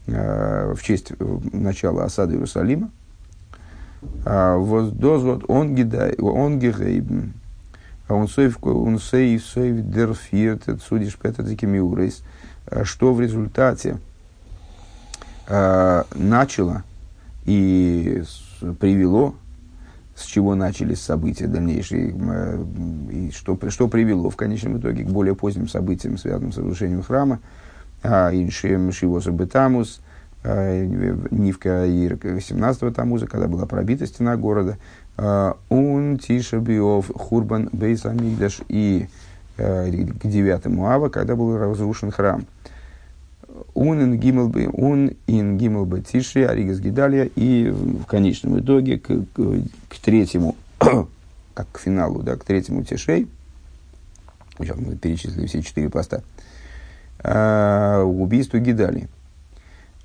в 0.07 0.79
честь 0.81 1.13
начала 1.53 2.05
осады 2.05 2.35
Иерусалима. 2.35 2.91
Воздозвод 4.25 5.45
он 5.49 5.75
гигейбен 5.75 7.35
он 8.09 8.29
сейв, 8.29 8.59
он 8.63 8.99
сейв, 8.99 9.45
сейв 9.45 9.91
дерфирт, 9.91 10.81
судишь 10.83 11.19
петадикимиурейс, 11.19 12.23
что 12.85 13.13
в 13.13 13.21
результате 13.21 13.99
э, 15.47 16.03
начало 16.15 16.83
и 17.45 18.23
привело, 18.81 19.35
с 20.15 20.25
чего 20.25 20.55
начались 20.55 21.01
события 21.01 21.47
дальнейшие, 21.47 22.15
э, 22.19 22.65
и 23.11 23.31
что, 23.31 23.59
что 23.71 23.89
привело 23.89 24.31
в 24.31 24.37
конечном 24.37 24.79
итоге 24.79 25.05
к 25.05 25.09
более 25.09 25.35
поздним 25.35 25.69
событиям, 25.69 26.19
связанным 26.19 26.53
с 26.53 26.59
разрушением 26.59 27.03
храма, 27.03 27.41
а, 28.03 28.31
Иншем 28.33 28.93
Шивоса 28.93 29.31
Бетамус, 29.31 30.01
э, 30.43 30.85
Нивка 31.31 31.87
Ир 31.87 32.15
18-го 32.15 32.91
Тамуза, 32.91 33.27
когда 33.27 33.49
была 33.49 33.67
пробита 33.67 34.07
стена 34.07 34.37
города, 34.37 34.79
он 35.71 36.19
тише 36.19 36.59
биов 36.59 37.11
хурбан 37.15 37.71
бейс 37.73 38.05
амигдаш 38.05 38.61
и 38.69 39.09
э, 39.57 39.91
к 39.91 40.27
девятому 40.27 40.87
ава, 40.87 41.09
когда 41.09 41.37
был 41.37 41.57
разрушен 41.57 42.11
храм. 42.11 42.45
Он 43.77 44.03
ин 44.03 44.19
гимел 44.19 44.49
бы, 44.49 44.71
он 44.73 45.12
ин 45.27 45.59
гимел 45.59 45.85
бы 45.85 46.01
тише, 46.01 46.47
аригас 46.47 46.81
гидалия, 46.81 47.25
и 47.37 47.69
в 47.69 48.07
конечном 48.07 48.59
итоге 48.59 48.99
к, 48.99 49.09
к, 49.09 49.62
к 49.91 49.99
третьему, 50.03 50.57
как 50.79 51.67
к 51.71 51.79
финалу, 51.79 52.23
да, 52.23 52.37
к 52.37 52.45
третьему 52.45 52.85
тишей, 52.85 53.29
сейчас 54.59 54.79
мы 54.79 54.97
перечислили 54.97 55.47
все 55.47 55.62
четыре 55.62 55.91
поста, 55.91 56.23
э, 57.23 58.01
убийству 58.01 58.59
Гидалии. 58.59 59.09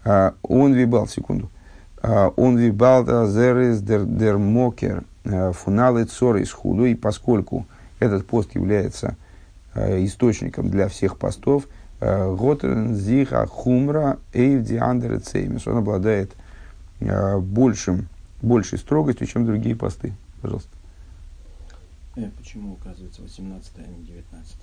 Э, 0.04 0.32
он 0.42 0.74
вибал, 0.74 1.08
секунду, 1.08 1.50
а, 2.02 2.34
он 2.36 2.58
вибалда 2.58 3.28
зерес 3.28 3.80
дер 3.82 4.38
мокер 4.38 5.06
э, 5.24 5.54
фуналы 5.54 6.04
цоры 6.04 6.42
из 6.42 6.52
худу, 6.52 6.84
и 6.84 6.96
поскольку 6.96 7.68
этот 8.00 8.28
пост 8.28 8.54
является 8.54 9.16
э, 9.76 10.04
источником 10.04 10.70
для 10.70 10.90
всех 10.90 11.18
постов, 11.18 11.68
э, 12.02 12.36
Готрен 12.36 12.96
зиха 12.96 13.46
хумра 13.48 14.20
эйвди 14.34 14.76
андер 14.76 15.20
цеймис. 15.22 15.66
Он 15.68 15.78
обладает 15.78 16.36
большим, 17.00 18.08
большей 18.42 18.78
строгостью, 18.78 19.26
чем 19.26 19.46
другие 19.46 19.76
посты. 19.76 20.14
Пожалуйста. 20.42 20.70
Э, 22.16 22.30
почему 22.38 22.74
указывается 22.74 23.22
18 23.22 23.72
а 23.78 23.82
не 23.82 24.04
19 24.04 24.56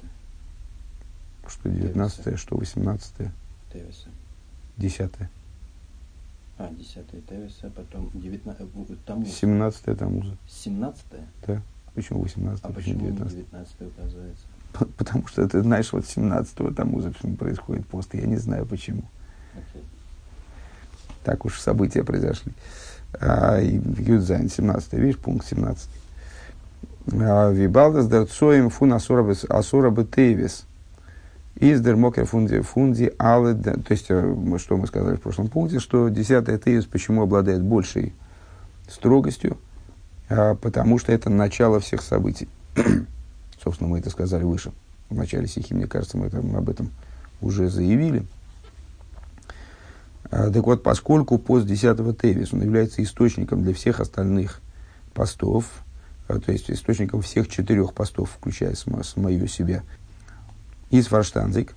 Что 1.49 1.69
19 1.69 2.39
что 2.39 2.57
18 2.57 3.15
Тевиса. 3.73 4.09
10 4.77 5.11
а, 6.59 6.71
10 6.73 7.27
Тевиса, 7.29 7.71
потом 7.71 8.11
19 8.15 8.61
э, 8.61 8.95
Тамуза. 9.07 9.31
17 9.31 9.99
Тамуза. 9.99 10.37
17 10.49 11.05
Да. 11.47 11.63
Почему 11.95 12.21
18 12.23 12.65
А 12.65 12.69
почему 12.69 13.01
19 13.01 13.37
19 13.37 13.75
указывается? 13.83 14.47
Потому 14.97 15.27
что 15.27 15.49
ты 15.49 15.63
знаешь, 15.63 15.93
вот 15.93 16.07
17 16.07 16.75
Тамуза 16.75 17.11
почему 17.11 17.37
происходит 17.37 17.87
пост. 17.87 18.15
Я 18.15 18.27
не 18.27 18.37
знаю 18.37 18.67
почему. 18.67 19.03
Okay. 19.55 19.83
Так 21.25 21.45
уж 21.45 21.59
события 21.61 22.05
произошли. 22.05 22.53
А, 23.21 23.61
Юдзайн, 23.61 24.49
17 24.49 24.93
видишь, 24.95 25.19
пункт 25.19 25.47
17. 25.47 25.89
А, 27.13 27.51
Вибалдас 27.51 28.07
дарцоем 28.07 28.71
фун 28.71 28.93
асура 28.93 29.91
бетевис. 29.91 30.65
Из 31.57 31.81
дермокер 31.81 32.25
фунди, 32.25 32.61
фунди 32.61 33.13
але, 33.19 33.53
то 33.55 33.83
есть, 33.91 34.07
э, 34.11 34.59
что 34.59 34.77
мы 34.77 34.87
сказали 34.87 35.17
в 35.17 35.21
прошлом 35.21 35.49
пункте, 35.49 35.81
что 35.81 36.09
десятый 36.09 36.57
тезис 36.57 36.85
почему 36.85 37.23
обладает 37.23 37.65
большей 37.65 38.15
строгостью, 38.89 39.59
а, 40.29 40.55
потому 40.55 40.99
что 40.99 41.11
это 41.11 41.31
начало 41.31 41.81
всех 41.81 42.03
событий. 42.03 42.49
Собственно, 43.63 43.91
мы 43.91 43.99
это 43.99 44.11
сказали 44.11 44.45
выше, 44.45 44.73
в 45.11 45.15
начале 45.15 45.47
стихи, 45.47 45.75
мне 45.75 45.87
кажется, 45.87 46.17
мы 46.17 46.27
это, 46.27 46.39
об 46.39 46.69
этом 46.69 46.91
уже 47.41 47.69
заявили. 47.69 48.25
А, 50.31 50.51
так 50.51 50.65
вот, 50.65 50.83
поскольку 50.83 51.39
пост 51.39 51.67
10 51.67 52.19
Тевис, 52.19 52.53
он 52.53 52.63
является 52.63 53.03
источником 53.03 53.63
для 53.63 53.75
всех 53.75 54.01
остальных 54.01 54.61
постов, 55.15 55.65
а, 56.29 56.39
то 56.39 56.53
есть 56.53 56.71
источником 56.71 57.23
всех 57.23 57.49
четырех 57.49 57.95
постов, 57.95 58.31
включая 58.39 58.75
самое 58.75 59.49
себя, 59.49 59.83
из 60.91 61.07
фарштанзик, 61.07 61.75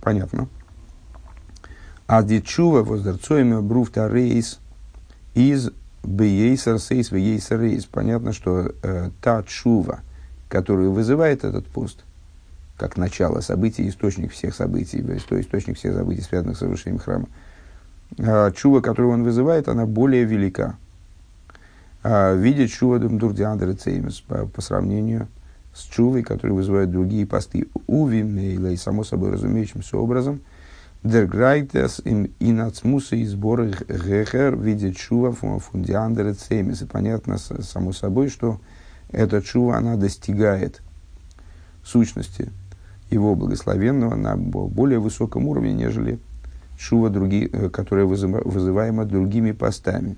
понятно. 0.00 0.48
А 2.06 2.22
дичува 2.22 2.82
воздерцоями 2.82 3.60
бруфта 3.60 4.08
рейс 4.08 4.58
из 5.34 5.70
бейсер 6.02 6.78
сейс 6.78 7.10
бейсер 7.10 7.60
рейс. 7.60 7.84
Понятно, 7.84 8.32
что 8.32 8.72
э, 8.82 9.10
та 9.20 9.42
чува, 9.44 10.00
которую 10.50 10.92
вызывает 10.92 11.44
этот 11.44 11.66
пост, 11.66 12.04
как 12.76 12.96
начало 12.96 13.40
событий, 13.40 13.88
источник 13.88 14.32
всех 14.32 14.54
событий, 14.54 15.00
то 15.28 15.40
источник 15.40 15.78
всех 15.78 15.94
событий, 15.94 16.22
связанных 16.22 16.58
с 16.58 16.62
разрушением 16.62 16.98
храма. 16.98 17.26
Э, 18.18 18.50
чува, 18.54 18.80
которую 18.80 19.14
он 19.14 19.22
вызывает, 19.22 19.68
она 19.68 19.86
более 19.86 20.24
велика. 20.24 20.76
Э, 22.02 22.36
видит 22.36 22.70
чува 22.70 22.98
дурдиандра 22.98 23.74
цеймес 23.74 24.20
по, 24.20 24.46
по 24.46 24.60
сравнению 24.60 25.28
с 25.72 25.84
чувой, 25.84 26.24
которые 26.24 26.56
вызывают 26.56 26.90
другие 26.90 27.26
посты. 27.26 27.68
Уви 27.86 28.24
мейлей, 28.24 28.76
само 28.76 29.04
собой 29.04 29.30
разумеющимся 29.30 29.98
образом, 29.98 30.40
дерграйтес 31.04 32.00
им 32.04 32.32
инацмуса 32.40 33.14
и 33.14 33.24
сборы 33.24 33.72
гехер 33.88 34.56
видит 34.56 34.96
чува 34.96 35.30
фундиандера 35.32 36.34
цемис. 36.34 36.82
И 36.82 36.86
понятно 36.86 37.38
само 37.38 37.92
собой, 37.92 38.30
что 38.30 38.58
эта 39.12 39.42
чува, 39.42 39.76
она 39.76 39.96
достигает 39.96 40.82
сущности 41.84 42.50
его 43.10 43.34
благословенного 43.34 44.14
на 44.14 44.36
более 44.36 44.98
высоком 44.98 45.46
уровне, 45.46 45.72
нежели 45.72 46.18
чува, 46.78 47.10
другие, 47.10 47.48
э, 47.48 47.68
которая 47.70 48.06
вызываема 48.06 49.04
другими 49.04 49.52
постами. 49.52 50.16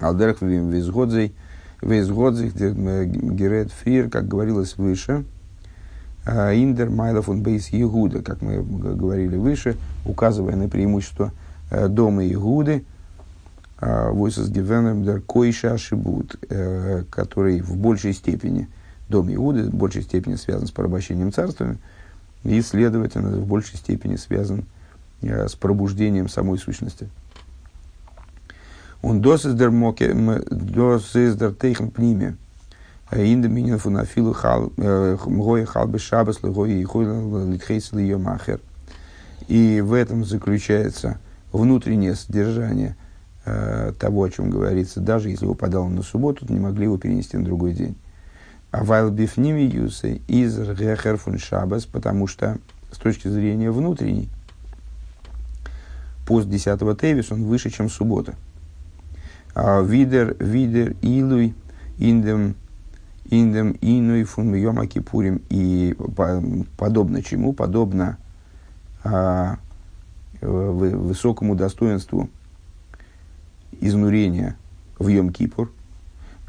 Алдерх 0.00 0.42
визгодзей– 0.42 1.34
Вейсгодзих 1.84 2.54
Герет 2.54 3.70
Фрир, 3.72 4.08
как 4.08 4.26
говорилось 4.26 4.76
выше, 4.76 5.24
а, 6.24 6.52
Индер 6.54 6.88
Майлов 6.88 7.28
он 7.28 7.42
Бейс 7.42 7.68
Егуда, 7.68 8.22
как 8.22 8.40
мы 8.40 8.62
говорили 8.62 9.36
выше, 9.36 9.76
указывая 10.06 10.56
на 10.56 10.68
преимущество 10.68 11.32
э, 11.70 11.88
дома 11.88 12.24
Егуды, 12.24 12.84
Войсас 13.80 14.48
Гивенем 14.48 15.04
Дер 15.04 15.20
Койша 15.20 15.76
Шибут, 15.78 16.36
э, 16.48 17.04
который 17.10 17.60
в 17.60 17.76
большей 17.76 18.12
степени, 18.12 18.68
дом 19.08 19.32
Иуды 19.34 19.64
в 19.64 19.74
большей 19.74 20.02
степени 20.02 20.36
связан 20.36 20.66
с 20.66 20.70
порабощением 20.70 21.32
царствами, 21.32 21.78
и, 22.44 22.60
следовательно, 22.62 23.36
в 23.36 23.46
большей 23.46 23.76
степени 23.76 24.16
связан 24.16 24.64
э, 25.22 25.48
с 25.48 25.54
пробуждением 25.54 26.28
самой 26.28 26.58
сущности. 26.58 27.08
Он 29.02 29.20
дос 29.20 29.44
из 29.44 29.54
дер 29.54 29.70
моке, 29.70 30.14
дос 30.14 31.14
из 31.14 31.36
дер 31.36 31.52
тейхен 31.54 31.90
пниме. 31.90 32.36
In 33.12 33.42
de 33.42 33.48
minien 33.48 33.78
van 33.78 33.98
afilu 33.98 34.34
гоя 34.74 35.66
хал 35.66 35.86
бы 35.86 35.98
шабас 35.98 36.42
лгоя 36.42 36.72
и 36.72 36.84
хуйла 36.84 37.48
литхейс 37.48 37.92
махер. 37.92 38.60
И 39.46 39.80
в 39.82 39.92
этом 39.92 40.24
заключается 40.24 41.18
внутреннее 41.52 42.14
содержание 42.14 42.96
э, 43.44 43.92
того, 43.98 44.24
о 44.24 44.30
чем 44.30 44.50
говорится. 44.50 45.00
Даже 45.00 45.30
если 45.30 45.46
выпадало 45.46 45.88
на 45.88 46.02
субботу, 46.02 46.46
то 46.46 46.52
не 46.52 46.60
могли 46.60 46.84
его 46.84 46.98
перенести 46.98 47.36
на 47.36 47.44
другой 47.44 47.72
день. 47.72 47.96
А 48.70 48.82
вайл 48.84 49.10
бифними 49.10 49.60
юсы 49.60 50.20
из 50.26 50.58
ргехер 50.58 51.16
фун 51.16 51.38
шабас, 51.38 51.86
потому 51.86 52.26
что 52.26 52.58
с 52.90 52.98
точки 52.98 53.28
зрения 53.28 53.70
внутренней, 53.70 54.28
пост 56.26 56.48
10 56.48 56.98
Тевис, 57.00 57.30
он 57.30 57.44
выше, 57.44 57.70
чем 57.70 57.88
суббота. 57.88 58.34
А, 59.54 59.80
видер, 59.82 60.36
видер, 60.40 60.96
илуй, 61.02 61.54
индем, 61.98 62.56
индем, 63.26 63.76
инуй, 63.80 64.24
фун 64.24 64.54
йома 64.54 64.86
кипурим. 64.86 65.42
И 65.50 65.96
подобно 66.76 67.22
чему? 67.22 67.52
Подобно 67.52 68.18
а, 69.04 69.58
высокому 70.40 71.54
достоинству 71.54 72.28
изнурения 73.80 74.56
в 74.98 75.08
Йом-Кипур, 75.08 75.68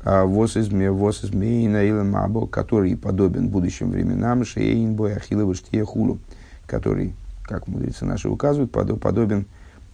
а, 0.03 0.25
который 2.47 2.97
подобен 2.97 3.49
будущим 3.49 3.91
временам, 3.91 4.45
шейнбой 4.45 5.15
ахилову 5.15 5.53
хулу, 5.85 6.19
который, 6.67 7.13
как 7.43 7.67
мудрецы 7.67 8.05
наши 8.05 8.29
указывают, 8.29 8.71
подобен 8.71 9.45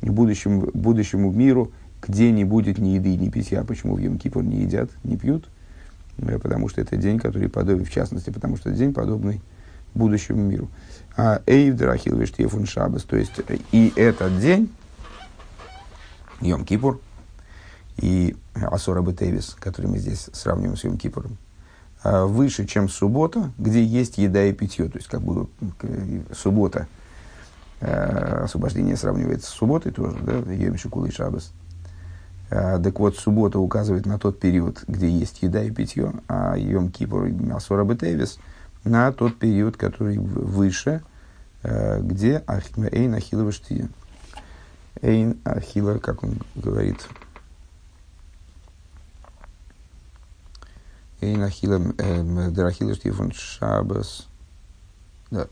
будущему, 0.01 0.69
будущему 0.73 1.31
миру, 1.31 1.71
где 2.01 2.31
не 2.31 2.43
будет 2.43 2.77
ни 2.77 2.89
еды, 2.89 3.15
ни 3.15 3.29
питья. 3.29 3.63
Почему 3.63 3.95
в 3.95 3.99
Йом-Кипур 3.99 4.43
не 4.43 4.61
едят, 4.61 4.89
не 5.03 5.17
пьют? 5.17 5.47
Э, 6.17 6.39
потому 6.39 6.67
что 6.67 6.81
это 6.81 6.97
день, 6.97 7.19
который 7.19 7.49
подобен, 7.49 7.85
в 7.85 7.91
частности, 7.91 8.29
потому 8.29 8.57
что 8.57 8.69
это 8.69 8.77
день, 8.77 8.93
подобный 8.93 9.41
будущему 9.93 10.41
миру. 10.41 10.69
А 11.17 11.41
Эйв 11.45 11.75
Драхил 11.75 12.17
Вештефун 12.17 12.65
Шабас, 12.65 13.03
то 13.03 13.17
есть 13.17 13.33
и 13.71 13.93
этот 13.95 14.39
день, 14.39 14.69
Йом-Кипур, 16.39 16.99
и 17.97 18.35
Асора 18.53 19.01
Бетевис, 19.01 19.55
который 19.59 19.87
мы 19.87 19.97
здесь 19.97 20.29
сравниваем 20.33 20.77
с 20.77 20.83
Йом-Кипуром, 20.83 21.37
а, 22.03 22.25
выше, 22.25 22.65
чем 22.65 22.89
суббота, 22.89 23.51
где 23.57 23.83
есть 23.83 24.17
еда 24.17 24.43
и 24.43 24.53
питье. 24.53 24.89
То 24.89 24.97
есть, 24.97 25.07
как 25.07 25.21
бы 25.21 25.47
суббота, 26.33 26.87
э, 27.79 28.43
освобождение 28.43 28.97
сравнивается 28.97 29.49
с 29.49 29.53
субботой 29.53 29.91
тоже, 29.91 30.17
да, 30.21 30.51
Йом 30.51 30.77
Шикул 30.77 31.05
и 31.05 31.11
Шабас. 31.11 31.51
А, 32.49 32.79
так 32.79 32.99
вот, 32.99 33.17
суббота 33.17 33.59
указывает 33.59 34.05
на 34.05 34.17
тот 34.17 34.39
период, 34.39 34.83
где 34.87 35.09
есть 35.09 35.41
еда 35.41 35.63
и 35.63 35.71
питье, 35.71 36.13
а 36.27 36.57
Йом 36.57 36.91
Кипур 36.91 37.25
и 37.25 37.49
Асора 37.51 37.83
Бетевис 37.83 38.39
на 38.83 39.11
тот 39.11 39.37
период, 39.37 39.77
который 39.77 40.17
выше, 40.17 41.01
э, 41.63 42.01
где 42.01 42.43
Эйн 42.47 43.13
Ахила 43.13 43.43
Ваштия. 43.43 43.87
Эйн 45.01 45.37
Ахила, 45.45 45.99
как 45.99 46.23
он 46.23 46.39
говорит, 46.55 46.97
Эйн 51.21 51.43
Ахила 51.43 51.79
Драхила 52.51 52.95
Штифон 52.95 53.31
Шабас. 53.31 54.27
Да. 55.29 55.47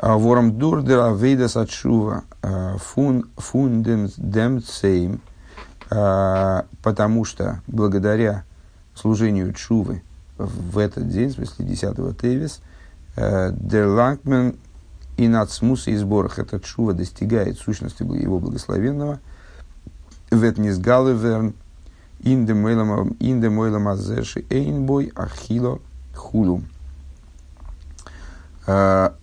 Ворам 0.00 0.58
дур 0.58 0.82
дер 0.82 1.00
авейдас 1.00 1.56
отшува 1.56 2.24
фун 2.78 3.28
фундем 3.36 4.08
дем 4.16 4.62
цейм– 4.62 5.20
потому 6.82 7.24
что 7.24 7.60
благодаря 7.66 8.44
служению 8.94 9.52
Чувы 9.52 10.02
в 10.38 10.78
этот 10.78 11.08
день, 11.08 11.28
в 11.28 11.32
смысле 11.32 11.66
10-го 11.66 12.12
Тевис, 12.14 12.60
э, 13.16 13.52
Дер 13.52 13.88
Лангмен 13.88 14.56
и 15.18 15.28
нацмуса 15.28 15.90
и 15.90 15.96
сборах 15.96 16.38
эта 16.38 16.60
Чува 16.60 16.94
достигает 16.94 17.58
сущности 17.58 18.02
его 18.02 18.38
благословенного, 18.38 19.20
Ветнизгалеверн, 22.22 23.16
Индемойлам 23.20 23.88
Азеши 23.88 24.44
Эйнбой 24.50 25.12
Ахило 25.14 25.80
Хулу. 26.14 26.62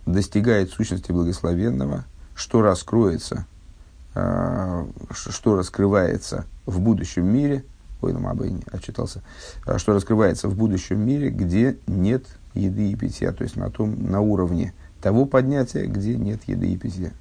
Достигает 0.05 0.71
сущности 0.71 1.11
благословенного, 1.11 2.05
что 2.35 2.61
раскроется– 2.61 3.45
а, 4.15 4.87
что 5.11 5.55
раскрывается 5.55 6.45
в 6.65 6.79
будущем 6.79 7.25
мире, 7.25 7.63
ой, 8.01 8.11
ну, 8.11 8.19
Мабы 8.19 8.59
отчитался, 8.71 9.21
а, 9.65 9.77
что 9.77 9.93
раскрывается 9.93 10.49
в 10.49 10.55
будущем 10.55 10.99
мире, 10.99 11.29
где 11.29 11.77
нет 11.85 12.25
еды 12.53 12.91
и 12.91 12.95
питья, 12.95 13.31
то 13.31 13.43
есть 13.43 13.55
на, 13.55 13.69
том, 13.69 13.95
на 14.11 14.19
уровне 14.19 14.73
того 15.01 15.25
поднятия, 15.25 15.85
где 15.85 16.17
нет 16.17 16.41
еды 16.47 16.71
и 16.71 16.77
питья. 16.77 17.11